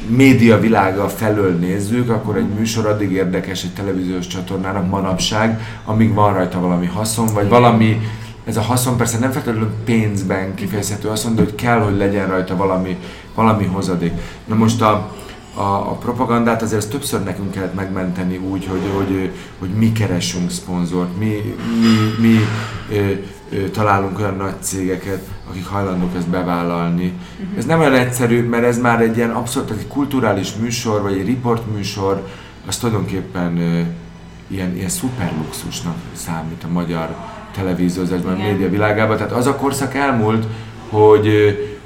média 0.09 0.61
világa 0.61 1.09
felől 1.09 1.53
nézzük, 1.53 2.11
akkor 2.11 2.37
egy 2.37 2.49
műsor 2.59 2.87
addig 2.87 3.13
érdekes 3.13 3.63
egy 3.63 3.73
televíziós 3.73 4.27
csatornának 4.27 4.91
manapság, 4.91 5.61
amíg 5.85 6.15
van 6.15 6.35
rajta 6.35 6.61
valami 6.61 6.87
haszon, 6.87 7.27
vagy 7.35 7.49
valami, 7.49 8.01
ez 8.45 8.57
a 8.57 8.61
haszon 8.61 8.97
persze 8.97 9.19
nem 9.19 9.31
feltétlenül 9.31 9.71
pénzben 9.85 10.55
kifejezhető 10.55 11.09
haszon, 11.09 11.35
de 11.35 11.43
hogy 11.43 11.55
kell, 11.55 11.81
hogy 11.81 11.97
legyen 11.97 12.29
rajta 12.29 12.57
valami, 12.57 12.97
valami 13.35 13.65
hozadék. 13.65 14.13
Na 14.45 14.55
most 14.55 14.83
a, 14.83 15.15
a, 15.55 15.91
a 15.91 15.97
propagandát 16.01 16.63
azért 16.63 16.81
ezt 16.81 16.91
többször 16.91 17.23
nekünk 17.23 17.51
kellett 17.51 17.75
megmenteni 17.75 18.37
úgy, 18.37 18.67
hogy, 18.67 18.91
hogy, 18.95 19.31
hogy 19.59 19.69
mi 19.69 19.93
keresünk 19.93 20.51
szponzort, 20.51 21.19
mi, 21.19 21.57
mi, 21.81 22.29
mi 22.29 22.39
ö, 22.91 23.11
ö, 23.51 23.71
találunk 23.71 24.19
olyan 24.19 24.37
nagy 24.37 24.55
cégeket, 24.61 25.29
akik 25.51 25.67
hajlandók 25.67 26.17
ezt 26.17 26.29
bevállalni. 26.29 27.13
Uh-huh. 27.41 27.59
Ez 27.59 27.65
nem 27.65 27.81
olyan 27.81 27.95
egyszerű, 27.95 28.49
mert 28.49 28.65
ez 28.65 28.79
már 28.79 29.01
egy 29.01 29.17
ilyen 29.17 29.31
abszolút 29.31 29.71
egy 29.71 29.87
kulturális 29.89 30.55
műsor, 30.55 31.03
vagy 31.03 31.19
egy 31.19 31.27
riportműsor, 31.27 32.27
az 32.67 32.77
tulajdonképpen 32.77 33.59
ö, 33.59 33.81
ilyen, 34.47 34.77
ilyen 34.77 34.89
szuperluxusnak 34.89 35.97
számít 36.13 36.65
a 36.65 36.73
magyar 36.73 37.17
televíziózásban, 37.55 38.33
a 38.33 38.43
média 38.43 38.69
világában. 38.69 39.17
Tehát 39.17 39.33
az 39.33 39.47
a 39.47 39.57
korszak 39.57 39.95
elmúlt, 39.95 40.47
hogy, 40.89 41.29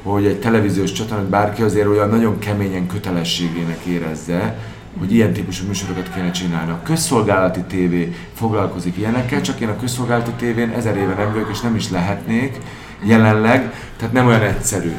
hogy 0.03 0.27
egy 0.27 0.41
televíziós 0.41 0.93
csatornát 0.93 1.27
bárki 1.27 1.63
azért 1.63 1.87
olyan 1.87 2.09
nagyon 2.09 2.39
keményen 2.39 2.87
kötelességének 2.87 3.85
érezze, 3.85 4.59
hogy 4.99 5.13
ilyen 5.15 5.33
típusú 5.33 5.67
műsorokat 5.67 6.15
kéne 6.15 6.31
csinálni. 6.31 6.71
A 6.71 6.81
közszolgálati 6.83 7.61
tévé 7.69 8.15
foglalkozik 8.35 8.97
ilyenekkel, 8.97 9.41
csak 9.41 9.61
én 9.61 9.69
a 9.69 9.77
közszolgálati 9.77 10.31
tévén 10.31 10.71
ezer 10.71 10.97
éve 10.97 11.15
nem 11.15 11.33
vagyok, 11.33 11.49
és 11.53 11.61
nem 11.61 11.75
is 11.75 11.91
lehetnék 11.91 12.57
jelenleg, 13.03 13.73
tehát 13.97 14.15
nem 14.15 14.27
olyan 14.27 14.43
egyszerű, 14.43 14.93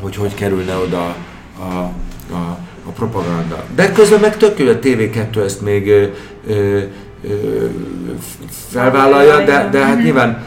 hogy 0.00 0.16
hogy 0.16 0.34
kerülne 0.34 0.76
oda 0.76 1.16
a, 1.58 1.62
a, 2.32 2.58
a 2.86 2.90
propaganda. 2.94 3.64
De 3.74 3.92
közben 3.92 4.20
meg 4.20 4.36
tök 4.36 4.58
jó, 4.58 4.68
a 4.68 4.78
TV2 4.78 5.44
ezt 5.44 5.60
még 5.60 5.88
ö, 5.88 6.06
ö, 6.46 6.80
ö, 7.24 7.66
felvállalja, 8.70 9.44
de, 9.44 9.68
de 9.70 9.84
hát 9.84 10.02
nyilván 10.02 10.44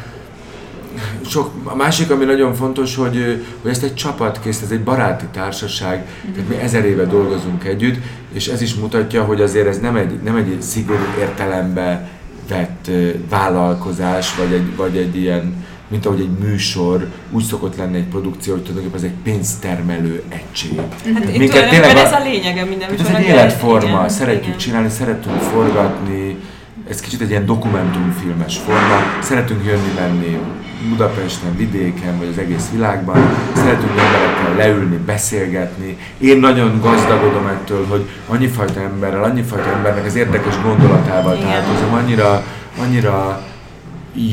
sok, 1.27 1.51
a 1.63 1.75
másik, 1.75 2.10
ami 2.12 2.25
nagyon 2.25 2.53
fontos, 2.53 2.95
hogy, 2.95 3.43
hogy 3.62 3.71
ezt 3.71 3.84
egy 3.84 3.93
csapat 3.95 4.39
kész, 4.43 4.62
ez 4.62 4.71
egy 4.71 4.84
baráti 4.84 5.25
társaság, 5.31 6.05
tehát 6.34 6.49
mi 6.49 6.55
ezer 6.55 6.86
éve 6.86 7.05
dolgozunk 7.05 7.63
együtt, 7.63 7.95
és 8.34 8.47
ez 8.47 8.62
is 8.62 8.73
mutatja, 8.75 9.23
hogy 9.23 9.41
azért 9.41 9.67
ez 9.67 9.79
nem 9.79 9.95
egy, 9.95 10.19
nem 10.23 10.36
egy 10.36 10.62
szigorú 10.62 11.03
értelembe 11.19 12.10
vett 12.49 12.89
vállalkozás, 13.29 14.36
vagy 14.36 14.53
egy, 14.53 14.75
vagy 14.75 14.97
egy 14.97 15.15
ilyen, 15.17 15.65
mint 15.88 16.05
ahogy 16.05 16.19
egy 16.19 16.47
műsor, 16.47 17.08
úgy 17.31 17.43
szokott 17.43 17.77
lenni 17.77 17.97
egy 17.97 18.08
produkció, 18.08 18.53
hogy 18.53 18.62
tulajdonképpen 18.63 19.05
ez 19.05 19.12
egy 19.12 19.34
pénztermelő 19.34 20.23
egység. 20.29 20.79
Hát 21.13 21.23
itt 21.29 21.38
Minket 21.38 21.69
tényleg 21.69 21.95
ez 21.97 22.12
a- 22.12 22.15
a 22.19 22.23
lényege 22.23 22.63
minden 22.65 22.95
tehát 22.95 23.10
ez 23.13 23.15
egy 23.19 23.27
életforma, 23.27 23.88
igen, 23.97 24.10
szeretjük 24.10 24.45
igen. 24.45 24.58
csinálni, 24.58 24.89
szeretünk 24.89 25.41
forgatni, 25.41 26.38
ez 26.89 27.00
kicsit 27.00 27.21
egy 27.21 27.30
ilyen 27.30 27.45
dokumentumfilmes 27.45 28.58
forma, 28.58 29.21
szeretünk 29.21 29.65
jönni-menni 29.65 30.39
Budapesten, 30.89 31.56
vidéken, 31.58 32.17
vagy 32.17 32.28
az 32.28 32.38
egész 32.38 32.69
világban, 32.71 33.17
szeretünk 33.56 33.89
emberekkel 33.89 34.56
leülni, 34.56 34.98
beszélgetni. 35.06 35.98
Én 36.17 36.38
nagyon 36.38 36.80
gazdagodom 36.82 37.48
ettől, 37.48 37.86
hogy 37.86 38.10
annyifajta 38.28 38.80
emberrel, 38.80 39.24
annyifajta 39.24 39.69
embernek 39.69 40.06
az 40.06 40.15
érdekes 40.15 40.62
gondolatával 40.62 41.38
találkozom, 41.38 41.93
annyira, 41.93 42.43
annyira 42.82 43.43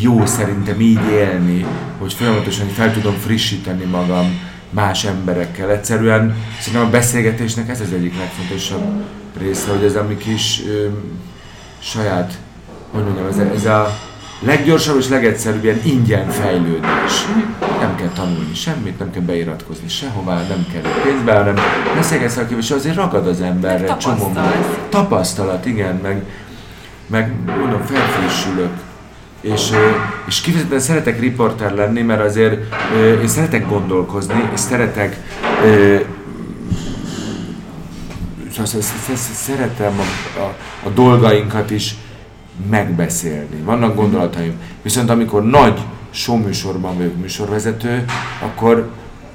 jó 0.00 0.26
szerintem 0.26 0.80
így 0.80 1.10
élni, 1.10 1.66
hogy 1.98 2.12
folyamatosan 2.12 2.68
fel 2.68 2.92
tudom 2.92 3.14
frissíteni 3.14 3.84
magam 3.84 4.40
más 4.70 5.04
emberekkel. 5.04 5.70
Egyszerűen 5.70 6.36
szerintem 6.60 6.88
a 6.88 6.90
beszélgetésnek 6.90 7.68
ez 7.68 7.80
az 7.80 7.92
egyik 7.92 8.18
legfontosabb 8.18 9.02
része, 9.40 9.70
hogy 9.70 9.84
ez 9.84 9.96
a 9.96 10.04
mi 10.08 10.16
kis 10.16 10.62
saját, 11.82 12.32
hogy 12.90 13.04
mondjam, 13.04 13.26
ez 13.26 13.38
a, 13.38 13.42
ez 13.54 13.64
a 13.64 13.98
leggyorsabb 14.40 14.98
és 14.98 15.08
legegyszerűbb 15.08 15.64
ilyen 15.64 15.80
ingyen 15.84 16.28
fejlődés. 16.28 17.26
Nem 17.80 17.94
kell 17.96 18.10
tanulni 18.14 18.54
semmit, 18.54 18.98
nem 18.98 19.10
kell 19.10 19.22
beiratkozni 19.22 19.88
sehová, 19.88 20.34
nem 20.34 20.66
kell 20.72 20.92
pénzbe, 21.02 21.36
hanem 21.36 21.56
beszélgetsz 21.94 22.36
a 22.36 22.46
és 22.56 22.70
azért 22.70 22.96
ragad 22.96 23.26
az 23.26 23.40
emberre 23.40 23.96
csomó 23.96 24.32
tapasztalat, 24.88 25.66
igen, 25.66 26.00
meg, 26.02 26.22
meg 27.06 27.32
mondom, 27.58 27.80
felfrissülök. 27.80 28.72
És, 29.40 29.70
és 30.26 30.40
kifejezetten 30.40 30.80
szeretek 30.80 31.20
riporter 31.20 31.74
lenni, 31.74 32.02
mert 32.02 32.20
azért 32.20 32.74
én 33.20 33.28
szeretek 33.28 33.68
gondolkozni, 33.68 34.50
és 34.54 34.60
szeretek 34.60 35.16
sz- 38.52 38.82
sz- 38.82 39.16
sz- 39.16 39.34
szeretem 39.34 40.00
a, 40.00 40.40
a, 40.40 40.54
a 40.86 40.88
dolgainkat 40.88 41.70
is 41.70 41.94
megbeszélni. 42.70 43.60
Vannak 43.64 43.94
gondolataim. 43.96 44.52
Viszont 44.82 45.10
amikor 45.10 45.44
nagy 45.44 45.78
showműsorban 46.10 46.96
vagyok 46.96 47.16
műsorvezető, 47.20 48.04
akkor 48.40 48.90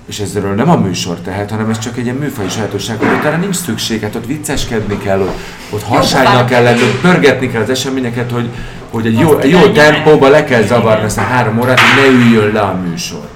és 0.08 0.20
ezzel 0.20 0.54
nem 0.54 0.70
a 0.70 0.76
műsor 0.76 1.20
tehet, 1.20 1.50
hanem 1.50 1.70
ez 1.70 1.80
csak 1.80 1.98
egy 1.98 2.04
ilyen 2.04 2.16
műfai 2.16 2.50
sajátosság, 2.50 2.98
hogy 2.98 3.18
utána 3.20 3.38
nincs 3.38 3.56
szükség, 3.56 4.02
hát 4.02 4.16
ott 4.16 4.26
vicceskedni 4.26 4.98
kell, 4.98 5.20
ott, 5.22 5.38
ott 5.70 5.84
harsánynak 5.84 6.46
kell 6.46 6.64
lenni, 6.64 6.82
ott 6.82 7.02
pörgetni 7.02 7.50
kell 7.52 7.62
az 7.62 7.70
eseményeket, 7.70 8.32
hogy, 8.32 8.50
hogy 8.90 9.06
egy 9.06 9.20
jó, 9.20 9.38
egy 9.38 9.50
jó 9.50 9.68
tempóba 9.68 10.28
le 10.28 10.44
kell 10.44 10.64
zavarni 10.64 11.04
ezt 11.04 11.18
a 11.18 11.22
három 11.22 11.60
órát, 11.60 11.80
hogy 11.80 12.04
ne 12.04 12.26
üljön 12.26 12.54
le 12.54 12.60
a 12.60 12.80
műsor. 12.90 13.28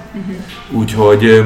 Úgyhogy 0.70 1.24
ö, 1.24 1.40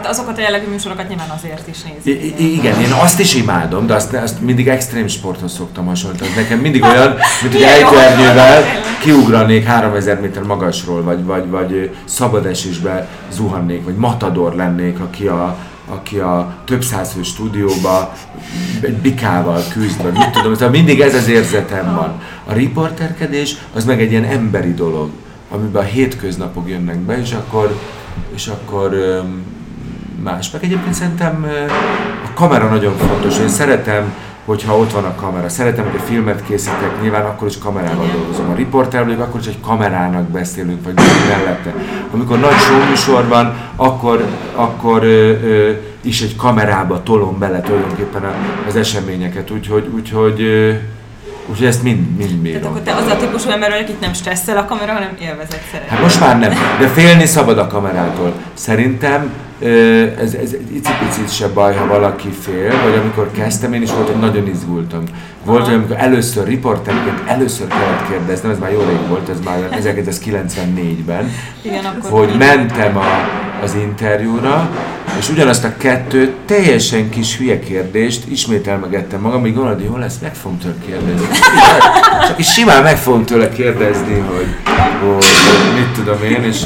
Tehát 0.00 0.16
azokat 0.18 0.38
a 0.38 0.40
jellegű 0.40 0.70
műsorokat 0.70 1.08
nyilván 1.08 1.28
azért 1.28 1.68
is 1.68 1.76
nézik. 1.82 2.22
I- 2.38 2.52
igen, 2.52 2.80
én 2.80 2.92
azt 2.92 3.20
is 3.20 3.34
imádom, 3.34 3.86
de 3.86 3.94
azt, 3.94 4.12
azt 4.14 4.40
mindig 4.40 4.68
extrém 4.68 5.06
sporthoz 5.06 5.52
szoktam 5.52 5.86
hasonlítani. 5.86 6.30
Nekem 6.36 6.58
mindig 6.58 6.82
olyan, 6.82 7.14
mint 7.42 7.54
hogy 7.54 7.62
ejtőernyővel 7.74 8.62
kiugranék 9.00 9.64
3000 9.64 10.20
méter 10.20 10.42
magasról, 10.42 11.02
vagy, 11.02 11.24
vagy, 11.24 11.48
vagy 11.50 11.72
ö, 11.72 11.84
szabad 12.04 12.46
esésbe 12.46 13.08
zuhannék, 13.32 13.84
vagy 13.84 13.94
matador 13.94 14.54
lennék, 14.54 15.00
aki 15.00 15.26
a, 15.26 15.56
aki 15.88 16.18
a 16.18 16.54
több 16.64 16.84
száz 16.84 17.12
fő 17.12 17.22
stúdióba 17.22 18.12
egy 18.80 18.96
bikával 18.96 19.62
küzd, 19.72 20.02
vagy 20.02 20.12
mit 20.12 20.30
tudom, 20.30 20.54
szóval 20.54 20.70
mindig 20.70 21.00
ez 21.00 21.14
az 21.14 21.28
érzetem 21.28 21.94
van. 21.94 22.20
A 22.46 22.52
riporterkedés 22.52 23.56
az 23.74 23.84
meg 23.84 24.00
egy 24.00 24.10
ilyen 24.10 24.24
emberi 24.24 24.74
dolog, 24.74 25.10
amiben 25.50 25.82
a 25.82 25.86
hétköznapok 25.86 26.68
jönnek 26.68 26.98
be, 26.98 27.20
és 27.20 27.32
akkor, 27.32 27.78
és 28.34 28.46
akkor 28.46 28.94
más. 30.22 30.50
Meg 30.50 30.64
egyébként 30.64 30.94
szerintem 30.94 31.46
a 32.24 32.32
kamera 32.34 32.68
nagyon 32.68 32.96
fontos. 32.96 33.38
Én 33.38 33.48
szeretem, 33.48 34.14
hogyha 34.44 34.76
ott 34.78 34.92
van 34.92 35.04
a 35.04 35.14
kamera. 35.14 35.48
Szeretem, 35.48 35.84
hogy 35.84 36.00
a 36.00 36.02
filmet 36.02 36.42
készítek, 36.46 37.00
nyilván 37.02 37.24
akkor 37.24 37.48
is 37.48 37.58
kamerával 37.58 38.06
dolgozom. 38.12 38.50
A 38.50 38.54
riporter 38.54 39.04
vagyok, 39.04 39.20
akkor 39.20 39.40
is 39.40 39.46
egy 39.46 39.60
kamerának 39.60 40.28
beszélünk, 40.28 40.84
vagy 40.84 40.94
mellette. 41.28 41.74
Amikor 42.12 42.38
nagy 42.38 42.54
showműsor 42.58 43.28
van, 43.28 43.54
akkor, 43.76 44.24
akkor 44.54 45.04
ö, 45.04 45.30
ö, 45.42 45.70
is 46.00 46.22
egy 46.22 46.36
kamerába 46.36 47.02
tolom 47.02 47.38
bele 47.38 47.60
tulajdonképpen 47.60 48.22
az 48.68 48.76
eseményeket. 48.76 49.50
Úgyhogy, 49.50 49.90
úgyhogy, 49.94 50.40
ö, 50.42 50.72
úgyhogy 51.46 51.66
ezt 51.66 51.82
mind, 51.82 52.16
mind 52.16 52.18
Tehát 52.18 52.42
bírom. 52.42 52.64
akkor 52.70 52.80
te 52.80 52.94
az 52.94 53.06
a 53.06 53.16
típusú 53.16 53.50
ember 53.50 53.72
akit 53.72 54.00
nem 54.00 54.12
stresszel 54.12 54.56
a 54.56 54.64
kamera, 54.64 54.92
hanem 54.92 55.16
élvezet 55.20 55.62
szeret. 55.72 55.88
Hát 55.88 56.00
most 56.00 56.20
már 56.20 56.38
nem, 56.38 56.52
de 56.80 56.86
félni 56.88 57.26
szabad 57.26 57.58
a 57.58 57.66
kamerától. 57.66 58.32
Szerintem 58.54 59.30
ez, 59.62 60.34
ez 60.34 60.52
egy 60.52 60.74
icipicit 60.74 61.32
se 61.32 61.48
baj, 61.48 61.74
ha 61.74 61.86
valaki 61.86 62.28
fél, 62.28 62.82
vagy 62.82 62.98
amikor 63.02 63.30
kezdtem, 63.32 63.72
én 63.72 63.82
is 63.82 63.92
volt, 63.92 64.06
hogy 64.08 64.20
nagyon 64.20 64.48
izgultam. 64.48 65.02
Volt 65.44 65.66
olyan, 65.66 65.78
amikor 65.78 65.96
először 65.98 66.46
riporterként 66.46 67.22
először 67.26 67.66
kellett 67.66 68.08
kérdeznem, 68.08 68.50
ez 68.50 68.58
már 68.58 68.72
jó 68.72 68.78
rég 68.78 69.08
volt, 69.08 69.28
ez 69.28 69.36
már 69.44 69.80
1994-ben, 69.82 71.32
Igen, 71.62 71.84
akkor 71.84 72.26
hogy 72.26 72.38
mentem 72.38 72.96
a, 72.96 73.04
az 73.62 73.74
interjúra, 73.74 74.70
és 75.18 75.30
ugyanazt 75.30 75.64
a 75.64 75.76
kettő 75.76 76.34
teljesen 76.46 77.10
kis 77.10 77.36
hülye 77.36 77.58
kérdést 77.58 78.24
ismételmegettem 78.28 79.20
magam, 79.20 79.40
még 79.40 79.54
gondolod, 79.54 79.78
hogy 79.78 79.88
jó 79.88 79.96
lesz, 79.96 80.18
meg 80.22 80.34
fogom 80.34 80.58
tőle 80.58 80.74
kérdezni. 80.86 81.26
Csak 82.26 82.38
is 82.38 82.52
simán 82.52 82.82
meg 82.82 82.96
fogom 82.96 83.24
tőle 83.24 83.48
kérdezni, 83.48 84.18
hogy, 84.18 84.46
hogy 85.00 85.24
mit 85.74 85.88
tudom 85.94 86.22
én, 86.22 86.42
és 86.42 86.60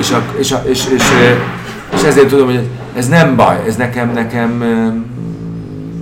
és, 0.00 0.10
a, 0.10 0.22
és, 0.38 0.52
a, 0.52 0.62
és, 0.66 0.84
és, 0.94 1.02
és 1.94 2.02
ezért 2.02 2.28
tudom, 2.28 2.46
hogy 2.46 2.68
ez 2.96 3.08
nem 3.08 3.36
baj, 3.36 3.60
ez 3.66 3.76
nekem, 3.76 4.10
nekem 4.12 4.64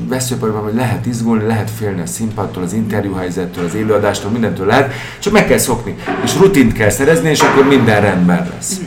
veszőparban, 0.08 0.62
hogy 0.62 0.74
lehet 0.74 1.06
izgulni, 1.06 1.46
lehet 1.46 1.70
félni 1.78 2.00
a 2.00 2.06
színpadtól, 2.06 2.62
az 2.62 2.72
interjúhelyzettől, 2.72 3.64
az 3.64 3.74
előadástól, 3.74 4.30
mindentől 4.30 4.66
lehet, 4.66 4.92
csak 5.18 5.32
meg 5.32 5.46
kell 5.46 5.58
szokni, 5.58 5.94
és 6.24 6.37
rutint 6.37 6.72
kell 6.72 6.90
szerezni, 6.90 7.30
és 7.30 7.40
akkor 7.40 7.66
minden 7.66 8.00
rendben 8.00 8.48
lesz. 8.54 8.80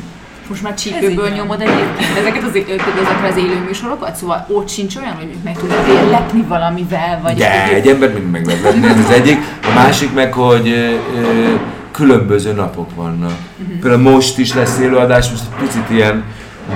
Most 0.48 0.64
már 0.64 0.74
csípőből 0.74 1.30
nyomod 1.30 1.62
egyébként 1.62 2.18
ezeket 2.20 2.44
az, 2.44 2.52
például 2.52 2.80
ezekre 3.06 3.28
az 3.28 3.38
élő 3.38 3.64
műsorokat, 3.68 4.16
szóval 4.16 4.46
ott 4.50 4.70
sincs 4.70 4.96
olyan, 4.96 5.14
hogy 5.14 5.28
meg 5.44 5.58
tudod 5.58 6.10
lepni 6.10 6.42
valamivel, 6.48 7.20
vagy 7.24 7.36
De 7.38 7.64
egy- 7.64 7.74
egy 7.74 7.88
ember 7.88 8.14
mindig 8.14 8.32
meg 8.32 8.46
lehet 8.46 8.64
lepni, 8.64 8.88
ez 8.88 9.06
az 9.06 9.14
egyik. 9.14 9.38
A 9.64 9.74
másik 9.76 10.14
meg, 10.14 10.34
hogy 10.34 10.68
ö, 10.68 11.20
ö, 11.20 11.54
különböző 11.92 12.52
napok 12.52 12.96
vannak. 12.96 13.34
Például 13.82 14.02
most 14.02 14.38
is 14.38 14.54
lesz 14.54 14.80
előadás, 14.80 15.30
most 15.30 15.44
egy 15.44 15.66
picit 15.66 15.90
ilyen 15.90 16.24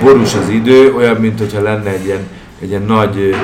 borús 0.03 0.33
az 0.33 0.49
idő, 0.49 0.93
olyan, 0.93 1.15
mint 1.15 1.39
hogyha 1.39 1.61
lenne 1.61 1.89
egy 1.89 2.05
ilyen, 2.05 2.19
egy 2.61 2.69
ilyen 2.69 2.81
nagy 2.81 3.35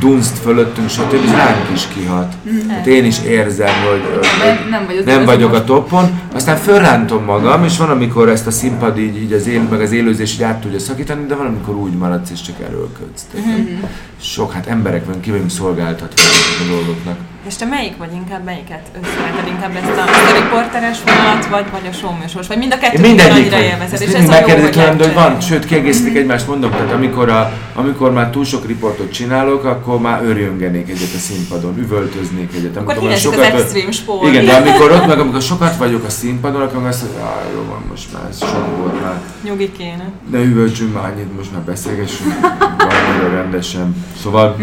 dunst 0.00 0.38
fölöttünk, 0.38 0.88
stb. 0.88 1.14
Ez 1.26 1.30
ránk 1.34 1.68
is 1.74 1.88
kihat. 1.94 2.34
Hát 2.68 2.86
én 2.86 3.04
is 3.04 3.22
érzem, 3.26 3.72
hogy 3.90 4.02
Nem- 4.38 4.68
nem 4.70 4.86
vagy 4.86 4.96
az 4.96 5.04
nem 5.04 5.24
vagyok 5.24 5.54
a 5.54 5.64
toppon, 5.64 6.20
aztán 6.34 6.56
fölrántom 6.56 7.24
magam, 7.24 7.64
és 7.64 7.78
van, 7.78 7.90
amikor 7.90 8.28
ezt 8.28 8.46
a 8.46 8.50
színpad 8.50 8.98
így, 8.98 9.22
így 9.22 9.32
az 9.32 9.46
él, 9.46 9.62
meg 9.70 9.80
az 9.80 9.92
élőzés 9.92 10.34
így 10.34 10.42
át 10.42 10.60
tudja 10.60 10.78
szakítani, 10.78 11.26
de 11.26 11.34
van, 11.34 11.46
amikor 11.46 11.74
úgy 11.74 11.92
maradsz, 11.92 12.30
és 12.30 12.40
csak 12.40 12.60
erőlködsz. 12.60 13.26
Mhm. 13.34 13.84
Sok, 14.20 14.52
hát 14.52 14.66
emberek 14.66 15.06
van, 15.06 15.20
ki 15.20 15.30
vagyunk 15.30 15.50
szolgáltatva 15.50 16.22
a 16.64 16.74
dolgoknak. 16.74 17.16
És 17.46 17.56
te 17.56 17.64
melyik 17.64 17.96
vagy 17.96 18.12
inkább, 18.12 18.44
melyiket 18.44 18.90
szereted 19.16 19.46
inkább 19.46 19.76
ezt 19.76 19.98
a, 19.98 20.10
ezt 20.10 20.32
a 20.32 20.42
riporteres 20.42 20.98
vonalat, 21.04 21.46
vagy, 21.46 21.64
vagy 21.70 21.88
a 21.90 21.92
showműsoros, 21.92 22.46
vagy 22.46 22.58
mind 22.58 22.72
a 22.72 22.78
kettőt 22.78 23.20
annyira 23.20 23.60
élvezed, 23.60 24.00
és 24.00 24.12
ez 24.12 24.28
a 24.28 24.48
jó, 24.48 24.56
hogy 24.56 25.14
van, 25.14 25.40
sőt 25.40 25.64
kiegészítik 25.64 26.16
egymást, 26.16 26.46
mondom, 26.46 26.70
tehát 26.70 26.92
amikor, 26.92 27.28
a, 27.28 27.52
amikor 27.74 28.12
már 28.12 28.30
túl 28.30 28.44
sok 28.44 28.66
riportot 28.66 29.12
csinálok, 29.12 29.64
akkor 29.64 30.00
már 30.00 30.24
örjöngenék 30.24 30.88
egyet 30.88 31.14
a 31.14 31.18
színpadon, 31.18 31.78
üvöltöznék 31.78 32.54
egyet. 32.56 32.76
Akkor 32.76 32.94
Amikor 32.94 33.08
már 33.08 33.18
hiányzik 33.18 33.40
az 33.40 33.60
extreme 33.60 33.90
sport. 33.90 34.28
Igen, 34.28 34.44
de 34.44 34.54
amikor 34.54 34.90
ott 34.90 35.06
meg, 35.06 35.18
amikor 35.18 35.42
sokat 35.42 35.76
vagyok 35.76 36.04
a 36.04 36.10
színpadon, 36.10 36.62
akkor 36.62 36.86
azt 36.86 37.02
mondom, 37.02 37.20
hogy 37.20 37.54
jó 37.54 37.64
van, 37.70 37.84
most 37.90 38.12
már 38.12 38.22
ez 38.30 38.38
sok 38.38 38.76
volt 38.76 39.02
már. 39.02 39.20
Nyugi 39.44 39.72
kéne. 39.72 40.10
Ne 40.30 40.38
üvöltsünk 40.38 40.94
már 40.94 41.04
annyit, 41.04 41.36
most 41.36 41.52
már 41.52 41.62
beszélgessünk 41.62 42.34
valamire 42.78 43.28
rendesen. 43.42 44.04
Szóval 44.22 44.56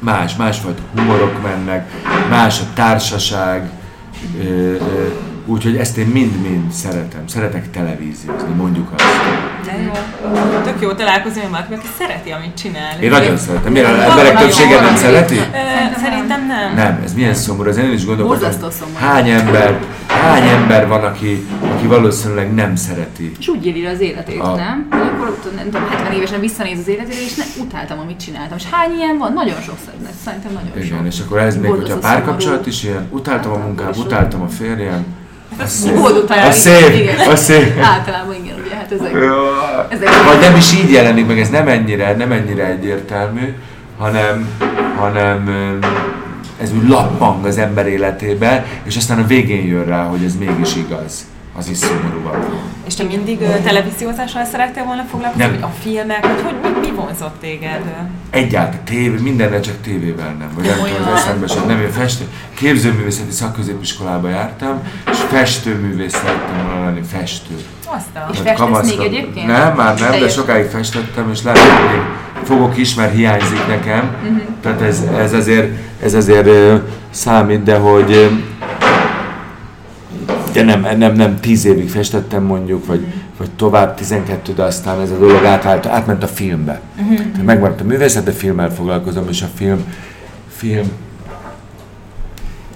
más, 0.00 0.36
másfajta 0.36 0.82
humorok 0.96 1.42
mennek, 1.42 1.90
más 2.30 2.60
a 2.60 2.64
társaság, 2.74 3.70
úgyhogy 5.46 5.76
ezt 5.76 5.96
én 5.96 6.06
mind-mind 6.06 6.72
szeretem. 6.72 7.26
Szeretek 7.26 7.70
televíziózni, 7.70 8.54
mondjuk 8.56 8.92
azt. 8.94 9.04
De 9.64 9.82
jó. 9.82 9.92
Tök 10.62 10.80
jó 10.80 10.92
találkozni 10.92 11.40
valaki, 11.50 11.74
aki 11.74 11.86
szereti, 11.98 12.30
amit 12.30 12.54
csinál. 12.54 13.00
Én 13.00 13.10
nagyon 13.10 13.36
szeretem. 13.36 13.72
Miért 13.72 13.88
az 13.88 14.10
emberek 14.10 14.38
többsége 14.38 14.80
nem 14.80 14.96
szereti? 14.96 15.40
Szerintem 16.02 16.46
nem. 16.46 16.74
Nem, 16.74 17.00
ez 17.04 17.14
milyen 17.14 17.34
szomorú, 17.34 17.68
ezen 17.68 17.84
én 17.84 17.92
is 17.92 18.04
gondolkodom. 18.04 18.50
Hány 18.94 19.28
ember, 19.28 19.78
hány 20.06 20.48
ember 20.48 20.88
van, 20.88 21.04
aki, 21.04 21.46
aki 21.80 21.88
valószínűleg 21.88 22.54
nem 22.54 22.76
szereti. 22.76 23.32
És 23.38 23.48
úgy 23.48 23.66
éli 23.66 23.86
az 23.86 24.00
életét, 24.00 24.40
A- 24.40 24.54
nem? 24.54 24.86
Hogy 24.90 25.00
akkor 25.00 25.40
nem 25.56 25.64
tudom, 25.64 25.88
70 25.88 26.12
évesen 26.12 26.40
visszanéz 26.40 26.78
az 26.78 26.88
életére, 26.88 27.20
és 27.20 27.34
ne, 27.34 27.44
utáltam, 27.62 27.98
amit 27.98 28.20
csináltam. 28.20 28.56
És 28.56 28.64
hány 28.70 28.90
ilyen 28.98 29.18
van? 29.18 29.32
Nagyon 29.32 29.60
sok 29.60 29.76
szerintem, 29.84 30.12
szerintem 30.24 30.52
nagyon 30.52 30.70
Igen, 30.84 30.98
sok. 30.98 31.06
és 31.06 31.20
akkor 31.20 31.38
ez 31.38 31.56
még, 31.56 31.70
hogyha 31.70 31.94
a 31.94 31.98
párkapcsolat 31.98 32.66
is 32.66 32.84
ilyen, 32.84 33.06
utáltam 33.10 33.52
a 33.52 33.56
munkám, 33.56 33.92
Sok. 33.92 34.04
utáltam 34.04 34.42
a 34.42 34.48
férjem, 34.48 35.04
az 35.58 35.70
szép. 35.70 35.94
Boldog 35.94 36.24
talán, 36.26 36.46
Az 36.48 36.56
szép, 36.56 37.10
az 37.32 37.40
szép. 37.40 37.78
Általában 37.82 38.34
igen, 38.44 38.56
ugye, 38.66 38.74
hát 38.74 38.92
ezek. 38.92 39.14
ezek 39.88 40.08
Vagy 40.26 40.40
nem 40.40 40.56
is 40.56 40.74
így 40.74 40.90
jelenik 40.90 41.26
meg, 41.26 41.38
ez 41.40 41.48
nem 41.50 41.68
ennyire, 41.68 42.16
nem 42.16 42.32
ennyire 42.32 42.66
egyértelmű, 42.66 43.54
hanem, 43.98 44.48
hanem 44.96 45.48
ez 46.62 46.72
úgy 46.72 46.88
lappang 46.88 47.44
az 47.44 47.58
ember 47.58 47.86
életébe, 47.86 48.66
és 48.82 48.96
aztán 48.96 49.18
a 49.18 49.26
végén 49.26 49.66
jön 49.66 49.84
rá, 49.84 50.02
hogy 50.04 50.24
ez 50.24 50.36
mégis 50.36 50.76
igaz. 50.76 51.24
Az 51.58 51.68
is 51.68 51.76
szomorú 51.76 52.22
valami. 52.22 52.44
És 52.86 52.94
te 52.94 53.02
mindig 53.02 53.40
ö, 53.40 53.46
televíziózással 53.64 54.44
szerettél 54.44 54.84
volna 54.84 55.02
foglalkozni? 55.10 55.44
Nem. 55.44 55.52
Vagy 55.52 55.62
a 55.62 55.72
filmek? 55.82 56.20
Vagy 56.26 56.42
hogy 56.44 56.72
mi, 56.72 56.88
mi 56.88 56.92
vonzott 56.94 57.40
téged? 57.40 57.80
Egyáltalán 58.30 58.84
tévé, 58.84 59.16
mindennel 59.22 59.60
csak 59.60 59.74
tévével 59.82 60.34
nem, 60.38 60.50
vagy 60.54 60.64
nem 60.64 60.76
tudom, 60.76 61.14
eszembe 61.14 61.46
sem. 61.46 61.66
Nem, 61.66 61.80
én 61.80 61.90
festő, 61.90 62.24
képzőművészeti 62.54 63.30
szakközépiskolába 63.30 64.28
jártam, 64.28 64.82
és 65.10 65.16
festőművész 65.28 66.12
szerettem 66.12 66.66
volna 66.66 66.84
lenni, 66.84 67.00
festő. 67.12 67.54
Azt 67.86 68.06
a... 68.14 68.28
És 68.30 68.36
festesz 68.38 68.44
még 68.44 68.54
kamaszkor- 68.54 69.04
egyébként? 69.06 69.46
Nem, 69.46 69.74
már 69.76 69.98
nem, 69.98 70.20
de 70.20 70.28
sokáig 70.28 70.66
festettem, 70.66 71.30
és 71.32 71.42
lehet, 71.42 71.58
hogy 71.58 71.90
még 71.90 72.00
fogok 72.44 72.76
is, 72.76 72.94
mert 72.94 73.14
hiányzik 73.14 73.66
nekem. 73.68 74.16
Mhm. 74.22 74.38
Tehát 74.62 74.80
ez, 74.80 75.02
ez 75.18 75.32
azért, 75.32 75.70
ez 76.02 76.14
azért 76.14 76.48
számít, 77.10 77.62
de 77.62 77.76
hogy 77.76 78.30
de 80.52 80.62
nem, 80.62 80.98
nem, 80.98 81.12
nem 81.12 81.40
tíz 81.40 81.64
évig 81.64 81.90
festettem 81.90 82.42
mondjuk, 82.42 82.86
vagy, 82.86 83.06
vagy 83.38 83.50
tovább 83.50 83.94
12, 83.94 84.52
de 84.52 84.62
aztán 84.62 85.00
ez 85.00 85.10
a 85.10 85.18
dolog 85.18 85.44
átállt, 85.44 85.86
átment 85.86 86.22
a 86.22 86.26
filmbe. 86.26 86.80
Uh-huh. 87.00 87.44
Megmaradt 87.44 87.80
a 87.80 87.84
művészet, 87.84 88.24
de 88.24 88.32
filmmel 88.32 88.74
foglalkozom, 88.74 89.28
és 89.28 89.42
a 89.42 89.48
film, 89.54 89.84
film 90.48 90.90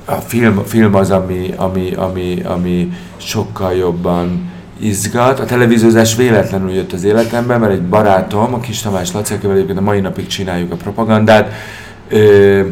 a 0.05 0.15
film, 0.15 0.63
film 0.65 0.95
az, 0.95 1.11
ami, 1.11 1.55
ami, 1.57 1.93
ami, 1.93 2.43
ami 2.45 2.93
sokkal 3.17 3.73
jobban 3.73 4.51
izgat. 4.79 5.41
A 5.41 5.45
televíziózás 5.45 6.17
véletlenül 6.17 6.71
jött 6.71 6.93
az 6.93 7.05
életembe, 7.05 7.59
mert 7.59 7.73
egy 7.73 7.83
barátom, 7.83 8.55
a 8.55 8.61
Kis 8.61 8.81
Tamás 8.81 9.13
egyébként 9.29 9.79
a 9.79 9.81
mai 9.81 10.01
napig 10.01 10.27
csináljuk 10.27 10.73
a 10.73 10.77
propagandát, 10.77 11.53
ö, 12.09 12.63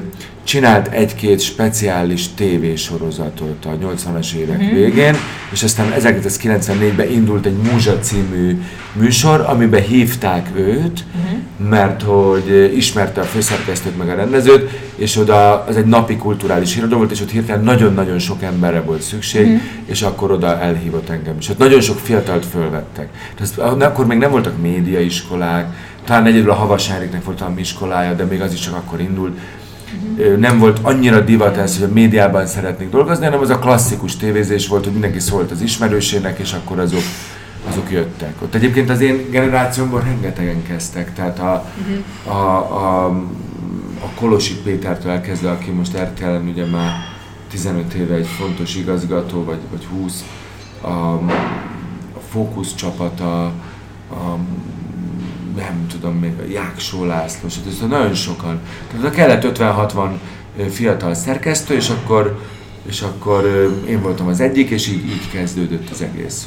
csinált 0.45 0.89
egy-két 0.89 1.41
speciális 1.41 2.35
tévésorozatot 2.35 3.65
a 3.65 3.69
80-as 3.69 4.33
évek 4.33 4.63
mm-hmm. 4.63 4.75
végén, 4.75 5.15
és 5.51 5.63
aztán 5.63 5.93
1994-ben 5.99 7.11
indult 7.11 7.47
egy 7.47 7.57
Múzsa 7.57 7.99
című 7.99 8.63
műsor, 8.93 9.41
amiben 9.41 9.83
hívták 9.83 10.49
őt, 10.57 11.05
mm-hmm. 11.17 11.69
mert 11.71 12.03
hogy 12.03 12.73
ismerte 12.77 13.21
a 13.21 13.25
főszerkesztőt 13.25 13.99
meg 13.99 14.09
a 14.09 14.15
rendezőt, 14.15 14.71
és 14.97 15.17
oda 15.17 15.65
az 15.65 15.77
egy 15.77 15.87
napi 15.87 16.17
kulturális 16.17 16.77
irodó 16.77 16.97
volt, 16.97 17.11
és 17.11 17.21
ott 17.21 17.31
hirtelen 17.31 17.65
nagyon-nagyon 17.65 18.19
sok 18.19 18.43
emberre 18.43 18.81
volt 18.81 19.03
szükség, 19.03 19.47
mm-hmm. 19.47 19.57
és 19.87 20.03
akkor 20.03 20.31
oda 20.31 20.61
elhívott 20.61 21.09
engem. 21.09 21.35
És 21.39 21.49
ott 21.49 21.59
nagyon 21.59 21.81
sok 21.81 21.99
fiatalt 21.99 22.47
fölvettek. 22.47 23.09
Tehát 23.37 23.83
akkor 23.83 24.07
még 24.07 24.19
nem 24.19 24.31
voltak 24.31 24.61
médiaiskolák, 24.63 25.75
talán 26.05 26.27
egyedül 26.27 26.51
a 26.51 26.55
Havas 26.55 26.89
Henriknek 26.89 27.25
volt 27.25 27.41
a 27.41 27.53
iskolája, 27.57 28.15
de 28.15 28.25
még 28.25 28.41
az 28.41 28.53
is 28.53 28.61
csak 28.61 28.75
akkor 28.75 29.01
indult 29.01 29.39
nem 30.39 30.59
volt 30.59 30.79
annyira 30.83 31.21
divat 31.21 31.57
ez, 31.57 31.79
hogy 31.79 31.91
a 31.91 31.93
médiában 31.93 32.47
szeretnék 32.47 32.91
dolgozni, 32.91 33.25
hanem 33.25 33.41
az 33.41 33.51
a 33.51 33.59
klasszikus 33.59 34.17
tévézés 34.17 34.69
volt, 34.69 34.85
hogy 34.85 34.93
mindenki 34.93 35.19
szólt 35.19 35.51
az 35.51 35.61
ismerősének, 35.61 36.39
és 36.39 36.53
akkor 36.53 36.79
azok, 36.79 37.03
azok 37.69 37.91
jöttek. 37.91 38.35
Ott 38.43 38.55
egyébként 38.55 38.91
az 38.91 39.01
én 39.01 39.31
generációmban 39.31 40.03
rengetegen 40.03 40.63
kezdtek, 40.63 41.15
tehát 41.15 41.39
a, 41.39 41.67
a, 42.31 42.31
a, 42.31 43.07
a 44.01 44.09
Kolosi 44.15 44.55
Pétertől 44.55 45.11
elkezdve, 45.11 45.51
aki 45.51 45.71
most 45.71 45.99
RTL-en 45.99 46.49
ugye 46.49 46.65
már 46.67 46.91
15 47.51 47.93
éve 47.93 48.15
egy 48.15 48.27
fontos 48.27 48.77
igazgató, 48.77 49.45
vagy, 49.45 49.61
vagy 49.71 49.85
20, 49.85 50.25
a, 50.81 50.89
a 50.89 52.21
Fókusz 52.31 52.75
csapata, 52.75 53.45
a 54.11 54.37
nem 55.57 55.87
tudom 55.91 56.15
még, 56.15 56.33
Jáksó 56.53 57.05
László, 57.05 57.49
ez 57.67 57.89
nagyon 57.89 58.15
sokan. 58.15 58.61
Tehát 58.93 59.15
kellett 59.15 59.59
50-60 59.59 60.09
fiatal 60.71 61.15
szerkesztő, 61.15 61.75
és 61.75 61.89
akkor, 61.89 62.41
és 62.89 63.01
akkor 63.01 63.71
én 63.89 64.03
voltam 64.03 64.27
az 64.27 64.41
egyik, 64.41 64.71
és 64.71 64.89
így, 64.89 65.05
így 65.05 65.31
kezdődött 65.31 65.91
az 65.91 66.03
egész. 66.03 66.47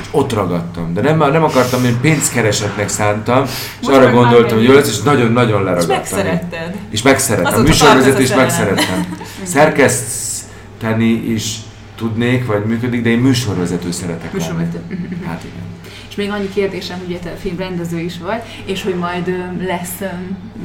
És 0.00 0.06
ott 0.10 0.32
ragadtam, 0.32 0.94
de 0.94 1.00
nem, 1.00 1.18
nem 1.18 1.42
akartam, 1.42 1.84
én 1.84 2.00
pénzkeresetnek 2.00 2.88
szántam, 2.88 3.44
és 3.44 3.86
Most 3.86 3.98
arra 3.98 4.10
gondoltam, 4.10 4.58
hogy 4.58 4.66
jó 4.66 4.72
lesz, 4.72 4.88
és 4.88 5.02
nagyon-nagyon 5.02 5.62
leragadtam. 5.62 5.90
És 5.90 6.10
megszeretted. 6.10 6.74
És 6.90 7.02
megszerettem. 7.02 7.62
Műsorvezetést 7.62 8.36
megszerettem. 8.36 9.16
Szerkeszteni 9.42 11.10
is 11.10 11.56
tudnék, 12.00 12.46
vagy 12.46 12.64
működik, 12.64 13.02
de 13.02 13.08
én 13.08 13.18
műsorvezető 13.18 13.90
szeretek 13.90 14.32
Műsorvezető. 14.32 14.80
Hát 15.26 15.44
igen. 15.44 15.64
És 16.08 16.16
még 16.16 16.30
annyi 16.30 16.48
kérdésem, 16.48 16.98
ugye 17.06 17.18
te 17.18 17.30
filmrendező 17.30 17.98
is 17.98 18.18
vagy, 18.18 18.40
és 18.64 18.82
hogy 18.82 18.94
majd 18.94 19.34
lesz 19.66 19.98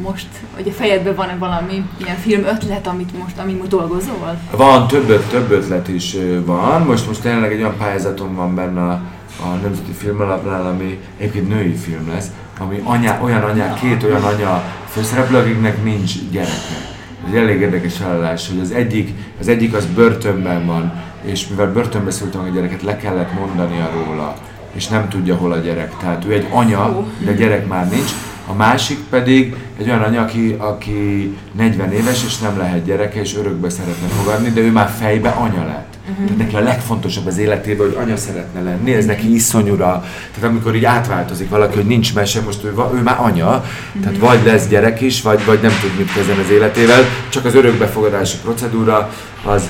most, 0.02 0.28
hogy 0.56 0.68
a 0.68 0.72
fejedben 0.72 1.16
van-e 1.16 1.36
valami 1.36 1.86
ilyen 1.98 2.16
film 2.16 2.44
ötlet, 2.44 2.88
amit 2.88 3.18
most, 3.20 3.38
amit 3.38 3.58
most 3.58 3.70
dolgozol? 3.70 4.40
Van, 4.52 4.88
több, 4.88 5.28
több 5.30 5.52
ötlet 5.52 5.88
is 5.88 6.16
van. 6.46 6.82
Most, 6.82 7.08
most 7.08 7.22
tényleg 7.22 7.52
egy 7.52 7.60
olyan 7.60 7.78
pályázatom 7.78 8.36
van 8.36 8.56
benne 8.56 8.82
a, 8.82 9.02
a 9.44 9.48
Nemzeti 9.62 9.92
Filmalapnál, 9.92 10.66
ami 10.66 11.00
egyébként 11.18 11.48
női 11.50 11.74
film 11.74 12.08
lesz, 12.08 12.28
ami 12.60 12.82
anya, 12.84 13.20
olyan 13.24 13.42
anya, 13.42 13.74
két 13.74 14.04
olyan 14.04 14.24
anya 14.24 14.64
főszereplő, 14.90 15.38
akiknek 15.38 15.84
nincs 15.84 16.14
gyereke. 16.32 16.94
Ez 17.28 17.34
egy 17.34 17.38
elég 17.38 17.60
érdekes 17.60 17.98
felállás, 17.98 18.50
hogy 18.50 18.60
az 18.60 18.72
egyik, 18.72 19.14
az 19.40 19.48
egyik 19.48 19.74
az 19.74 19.86
börtönben 19.86 20.66
van, 20.66 20.94
és 21.26 21.48
mivel 21.48 21.72
börtönbe 21.72 22.12
szültem 22.12 22.42
a 22.42 22.48
gyereket, 22.48 22.82
le 22.82 22.98
kellett 22.98 23.34
mondania 23.34 23.90
róla 23.94 24.36
és 24.76 24.88
nem 24.88 25.10
tudja, 25.10 25.36
hol 25.36 25.52
a 25.52 25.58
gyerek. 25.58 25.98
Tehát 25.98 26.26
ő 26.26 26.34
egy 26.34 26.48
anya, 26.52 27.06
de 27.26 27.34
gyerek 27.34 27.68
már 27.68 27.90
nincs. 27.90 28.12
A 28.48 28.54
másik 28.54 28.98
pedig 29.10 29.56
egy 29.78 29.88
olyan 29.90 30.02
anya, 30.02 30.22
aki, 30.22 30.56
aki 30.58 31.38
40 31.52 31.92
éves, 31.92 32.24
és 32.24 32.38
nem 32.38 32.58
lehet 32.58 32.86
gyereke, 32.86 33.20
és 33.20 33.36
örökbe 33.36 33.70
szeretne 33.70 34.08
fogadni, 34.08 34.50
de 34.50 34.62
ő 34.62 34.72
már 34.72 34.90
fejbe 35.00 35.30
anya 35.30 35.66
lett. 35.66 35.94
Uh-huh. 36.10 36.26
Tehát 36.26 36.38
neki 36.38 36.56
a 36.56 36.60
legfontosabb 36.60 37.26
az 37.26 37.38
életében, 37.38 37.88
hogy 37.88 37.98
anya 38.02 38.18
szeretne 38.18 38.62
lenni, 38.62 38.94
ez 38.94 39.06
neki 39.06 39.34
iszonyúra. 39.34 40.04
Tehát 40.34 40.50
amikor 40.50 40.76
így 40.76 40.86
átváltozik 40.86 41.50
valaki, 41.50 41.76
hogy 41.76 41.86
nincs 41.86 42.14
mese, 42.14 42.42
most 42.42 42.64
ő, 42.64 42.74
ő 42.96 43.02
már 43.02 43.20
anya, 43.20 43.48
uh-huh. 43.48 44.02
tehát 44.02 44.18
vagy 44.18 44.46
lesz 44.46 44.68
gyerek 44.68 45.02
is, 45.02 45.22
vagy, 45.22 45.46
vagy 45.46 45.60
nem 45.62 45.72
tud 45.82 45.98
mit 45.98 46.14
kezdeni 46.14 46.40
az 46.40 46.50
életével, 46.50 47.04
csak 47.30 47.46
az 47.46 47.56
örökbefogadási 47.56 48.38
procedúra 48.44 49.10
az 49.44 49.70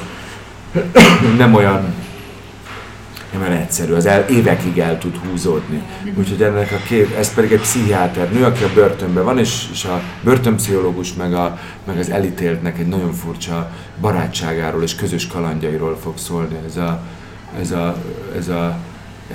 nem 1.38 1.54
olyan 1.54 1.94
nem 3.32 3.48
olyan 3.48 3.62
egyszerű, 3.62 3.94
az 3.94 4.06
el, 4.06 4.26
évekig 4.30 4.80
el 4.80 4.98
tud 4.98 5.18
húzódni. 5.18 5.82
Úgyhogy 6.18 6.42
ennek 6.42 6.72
a 6.72 6.88
két, 6.88 7.16
ez 7.16 7.34
pedig 7.34 7.52
egy 7.52 7.60
pszichiáter 7.60 8.32
nő, 8.32 8.44
aki 8.44 8.64
a 8.64 8.70
börtönben 8.74 9.24
van, 9.24 9.40
és, 9.40 9.66
és 9.72 9.86
a 9.86 10.02
börtönpszichológus 10.24 11.14
meg, 11.14 11.34
a, 11.34 11.60
meg 11.86 11.98
az 11.98 12.10
elítéltnek 12.10 12.80
egy 12.80 12.88
nagyon 12.88 13.14
furcsa 13.14 13.72
barátságáról 14.02 14.84
és 14.84 14.96
közös 14.96 15.28
kalandjairól 15.28 15.98
fog 16.04 16.18
szólni 16.18 16.56
ez 16.68 16.78
a, 16.78 17.02
ez 17.60 17.72
a, 17.72 17.96
ez 18.38 18.48
a 18.48 18.78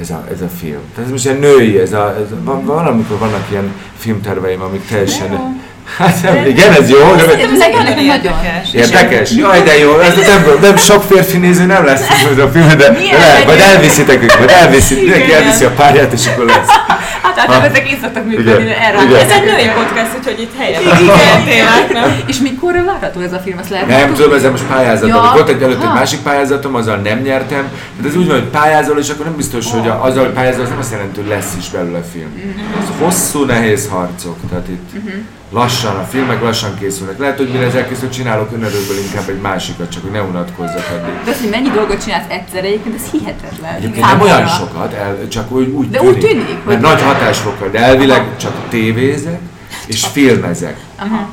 ez 0.00 0.10
a, 0.10 0.24
ez 0.30 0.40
a 0.40 0.48
film. 0.48 0.80
Tehát 0.94 1.04
ez 1.04 1.10
most 1.10 1.24
ilyen 1.24 1.38
női, 1.38 1.78
ez 1.78 1.92
a, 1.92 2.16
ez 2.24 2.32
a, 2.32 2.42
van, 2.42 2.64
van, 2.64 2.86
amikor 2.86 3.18
vannak 3.18 3.46
ilyen 3.50 3.74
filmterveim, 3.96 4.60
amik 4.60 4.86
teljesen 4.86 5.60
Hát 5.98 6.22
nem, 6.22 6.46
igen, 6.46 6.72
ez 6.72 6.90
jó. 6.90 7.14
De 7.16 7.22
ez 7.22 7.58
nagyon 7.58 7.98
érdekes. 7.98 8.72
Érdekes? 8.72 9.30
Jaj, 9.32 9.62
de 9.62 9.78
jó. 9.78 9.98
Ez 9.98 10.14
nem, 10.14 10.58
nem 10.60 10.76
sok 10.76 11.02
férfi 11.02 11.38
néző 11.38 11.64
nem 11.64 11.84
lesz 11.84 12.08
ez 12.32 12.38
a 12.38 12.48
film, 12.48 12.68
de, 12.68 12.74
de 12.74 12.92
le, 12.92 13.44
majd 13.46 13.60
elviszitek 13.60 14.22
őket, 14.22 14.38
majd 14.38 14.50
elviszik, 14.50 14.98
mindenki 14.98 15.32
elviszi 15.32 15.64
a 15.64 15.70
párját, 15.70 16.12
és 16.12 16.26
akkor 16.26 16.44
lesz. 16.44 16.68
Hát 17.22 17.52
hát 17.52 17.70
ezek 17.70 17.90
így 17.90 18.00
szoktak 18.00 18.24
működni 18.24 18.70
erre. 18.70 19.18
Ez 19.18 19.30
egy 19.30 19.44
női 19.44 19.70
podcast, 19.74 20.10
úgyhogy 20.18 20.40
itt 20.40 20.56
helyet 20.58 20.80
igen, 20.80 21.44
témák, 21.44 22.22
És 22.26 22.38
mikor 22.38 22.82
várható 22.84 23.20
ez 23.20 23.32
a 23.32 23.38
film? 23.38 23.58
Azt 23.58 23.70
lehet 23.70 23.88
nem 23.88 24.14
tudom, 24.14 24.32
ezzel 24.32 24.50
most 24.50 24.64
pályázatom. 24.64 25.24
Ja. 25.24 25.30
Volt 25.34 25.48
egy 25.48 25.62
előtt 25.62 25.82
egy 25.82 25.92
másik 25.92 26.20
pályázatom, 26.20 26.74
azzal 26.74 26.96
nem 26.96 27.18
nyertem. 27.18 27.68
De 28.00 28.08
ez 28.08 28.16
úgy 28.16 28.26
van, 28.26 28.38
hogy 28.38 28.48
pályázol, 28.48 28.98
és 28.98 29.08
akkor 29.08 29.24
nem 29.24 29.36
biztos, 29.36 29.70
hogy 29.70 29.90
azzal, 30.00 30.24
hogy 30.24 30.32
pályázol, 30.32 30.62
az 30.62 30.68
nem 30.68 30.78
azt 30.78 30.92
jelenti, 30.92 31.20
hogy 31.20 31.28
lesz 31.28 31.54
is 31.58 31.68
belőle 31.68 32.00
film. 32.12 32.58
Ez 32.80 32.88
hosszú, 32.98 33.44
nehéz 33.44 33.88
harcok. 33.88 34.36
Tehát 34.50 34.68
itt 34.68 34.92
mhm 34.92 35.10
lassan, 35.50 35.96
a 35.96 36.02
filmek 36.04 36.42
lassan 36.42 36.78
készülnek. 36.78 37.18
Lehet, 37.18 37.36
hogy 37.36 37.48
mire 37.48 37.64
ezek 37.64 37.88
készül, 37.88 38.08
csinálok 38.08 38.52
önerőből 38.52 38.98
inkább 39.04 39.28
egy 39.28 39.40
másikat, 39.40 39.90
csak 39.90 40.02
hogy 40.02 40.10
ne 40.10 40.22
unatkozzak 40.22 40.88
addig. 40.90 41.14
De 41.24 41.30
az, 41.30 41.40
hogy 41.40 41.50
mennyi 41.50 41.70
dolgot 41.70 42.02
csinálsz 42.02 42.28
egyszerre, 42.28 42.66
egyébként 42.66 42.94
ez 42.94 43.10
hihetetlen. 43.10 43.74
Egyébként 43.74 44.06
nem 44.06 44.20
olyan 44.20 44.46
sokat, 44.46 44.92
el, 44.92 45.28
csak 45.28 45.50
úgy, 45.50 45.68
úgy 45.68 45.90
de 45.90 45.98
tűnik. 45.98 46.14
úgy 46.14 46.20
tűnik, 46.20 46.56
hogy... 46.64 46.80
nagy 46.80 47.02
hatásfokkal, 47.02 47.68
de 47.70 47.78
elvileg 47.78 48.20
Aha. 48.20 48.36
csak 48.36 48.52
tévézek 48.68 49.40
és 49.86 50.06
filmezek. 50.06 50.76
Aha. 50.98 51.28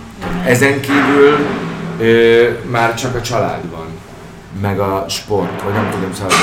Ezen 0.46 0.80
kívül 0.80 1.38
ö, 2.00 2.48
már 2.72 2.94
csak 2.94 3.16
a 3.16 3.22
család 3.22 3.70
van 3.72 3.87
meg 4.62 4.80
a 4.80 5.06
sport, 5.10 5.62
vagy 5.62 5.74
nem 5.74 5.90
tudom, 5.92 6.14
szóval 6.14 6.34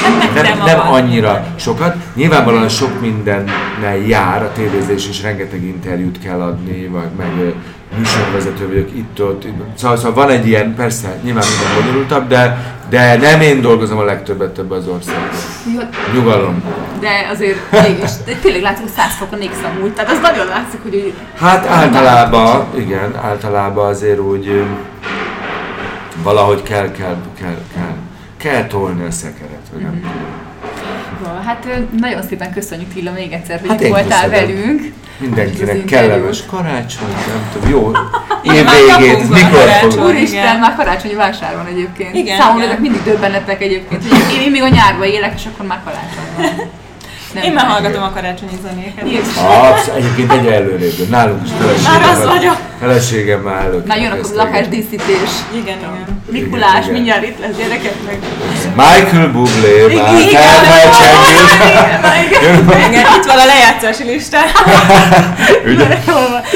nem, 0.42 0.64
nem 0.64 0.92
annyira 0.92 1.46
sokat. 1.57 1.96
Nyilvánvalóan 2.14 2.68
sok 2.68 3.00
mindennel 3.00 3.96
jár 4.07 4.42
a 4.42 4.53
tévézés, 4.53 5.09
és 5.09 5.22
rengeteg 5.22 5.62
interjút 5.62 6.18
kell 6.18 6.40
adni, 6.40 6.87
vagy 6.87 7.11
meg 7.16 7.55
műsorvezető 7.98 8.66
vagyok 8.66 8.88
itt-ott. 8.94 9.46
Szóval, 9.74 9.96
szóval 9.96 10.12
van 10.12 10.31
egy 10.31 10.46
ilyen, 10.46 10.74
persze, 10.74 11.18
nyilván 11.22 11.44
minden 11.48 11.83
bonyolultabb, 11.83 12.29
de, 12.29 12.74
de 12.88 13.16
nem 13.16 13.40
én 13.40 13.61
dolgozom 13.61 13.98
a 13.98 14.05
legtöbbet 14.05 14.59
ebbe 14.59 14.74
az 14.74 14.87
országban. 14.87 15.29
Nyugalom. 16.14 16.62
De 17.00 17.29
azért 17.33 17.59
mégis, 17.70 18.11
de 18.27 18.33
tényleg 18.42 18.62
látszik, 18.62 18.83
hogy 18.83 18.92
100 18.92 19.14
fokon 19.18 19.40
égsz 19.40 19.62
amúgy, 19.77 19.92
tehát 19.92 20.11
az 20.11 20.18
nagyon 20.22 20.46
látszik, 20.46 20.83
hogy... 20.83 21.14
Hát 21.38 21.66
általában, 21.66 22.66
igen, 22.77 23.16
általában 23.22 23.87
azért 23.87 24.18
úgy 24.18 24.64
valahogy 26.22 26.62
kell, 26.62 26.90
kell, 26.90 27.16
kell, 27.40 27.59
kell, 27.74 27.93
kell 28.44 28.66
tolni 28.66 29.04
a 29.04 29.11
szekeret, 29.11 29.66
vagy 29.72 29.83
nem 29.83 29.90
mm-hmm. 29.90 30.00
tudom. 31.18 31.42
Hát 31.44 31.66
nagyon 31.98 32.22
szépen 32.22 32.52
köszönjük 32.52 32.92
Tilla 32.92 33.12
még 33.12 33.33
egyszer, 33.33 33.61
hogy 33.61 33.68
hát 33.68 33.80
itt 33.80 33.88
voltál 33.88 34.30
köszönöm. 34.30 34.57
velünk. 34.57 34.92
Mindenkinek 35.18 35.85
kellemes 35.85 36.46
karácsony, 36.46 37.09
nem 37.09 37.48
tudom, 37.52 37.70
jó 37.70 37.90
évvégét, 38.54 39.28
mikor 39.28 39.68
fog? 39.80 40.04
Úristen, 40.04 40.59
már 40.59 40.74
karácsonyi 40.76 41.14
vásár 41.14 41.57
van 41.57 41.66
egyébként. 41.66 42.14
Igen, 42.14 42.38
Számomra 42.40 42.64
ezek 42.64 42.80
mindig 42.80 43.02
döbbenetek 43.02 43.62
egyébként. 43.62 44.04
Én, 44.04 44.40
én 44.40 44.50
még 44.50 44.62
a 44.62 44.68
nyárba 44.68 45.07
élek, 45.07 45.33
és 45.35 45.46
akkor 45.52 45.66
már 45.66 45.80
karácsony 45.85 46.24
van. 46.37 46.70
Nem 47.34 47.42
Én 47.42 47.52
már 47.52 47.66
hallgatom 47.66 48.02
a 48.02 48.10
karácsonyi 48.10 48.58
zenéket. 48.62 49.04
Absz, 49.36 49.88
egyébként 49.96 50.32
egy 50.32 50.46
előrébb. 50.46 51.08
Nálunk 51.08 51.40
is 51.44 51.50
feleségem. 51.58 52.00
Már 52.00 52.10
az 52.10 52.24
vagyok. 52.24 52.56
Feleségem 52.80 53.40
már 53.40 53.64
előtt. 53.64 53.86
Na 53.86 53.96
jön 53.96 54.10
akkor 54.10 54.30
a 54.32 54.36
lakásdíszítés. 54.36 55.30
Igen, 55.52 55.78
igen. 55.78 56.22
Mikulás, 56.30 56.82
igen. 56.82 56.92
mindjárt 56.92 57.22
itt 57.22 57.40
lesz 57.40 57.56
gyerekek 57.56 57.94
meg. 58.06 58.18
Michael 58.76 59.28
Bublé, 59.28 59.94
már 59.94 60.18
Igen, 62.88 63.04
itt 63.16 63.24
van 63.26 63.38
a 63.38 63.44
lejátszási 63.44 64.04
lista. 64.04 64.38
Ugye? 65.72 65.98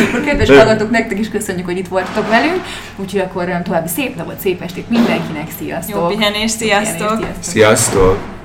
Akkor 0.09 0.25
kedves 0.25 0.49
hallgatók, 0.49 0.91
nektek 0.91 1.19
is 1.19 1.29
köszönjük, 1.29 1.67
hogy 1.67 1.79
itt 1.79 1.89
voltatok 1.89 2.29
velünk. 2.29 2.61
Úgyhogy 2.97 3.21
akkor 3.21 3.49
um, 3.49 3.63
további 3.63 3.89
szép 3.89 4.17
napot, 4.17 4.41
szép 4.41 4.63
estét 4.63 4.91
mindenkinek. 4.91 5.47
Sziasztok! 5.59 5.95
Jó 5.95 6.07
pihenés, 6.07 6.51
sziasztok! 6.51 7.27
Sziasztok! 7.41 8.38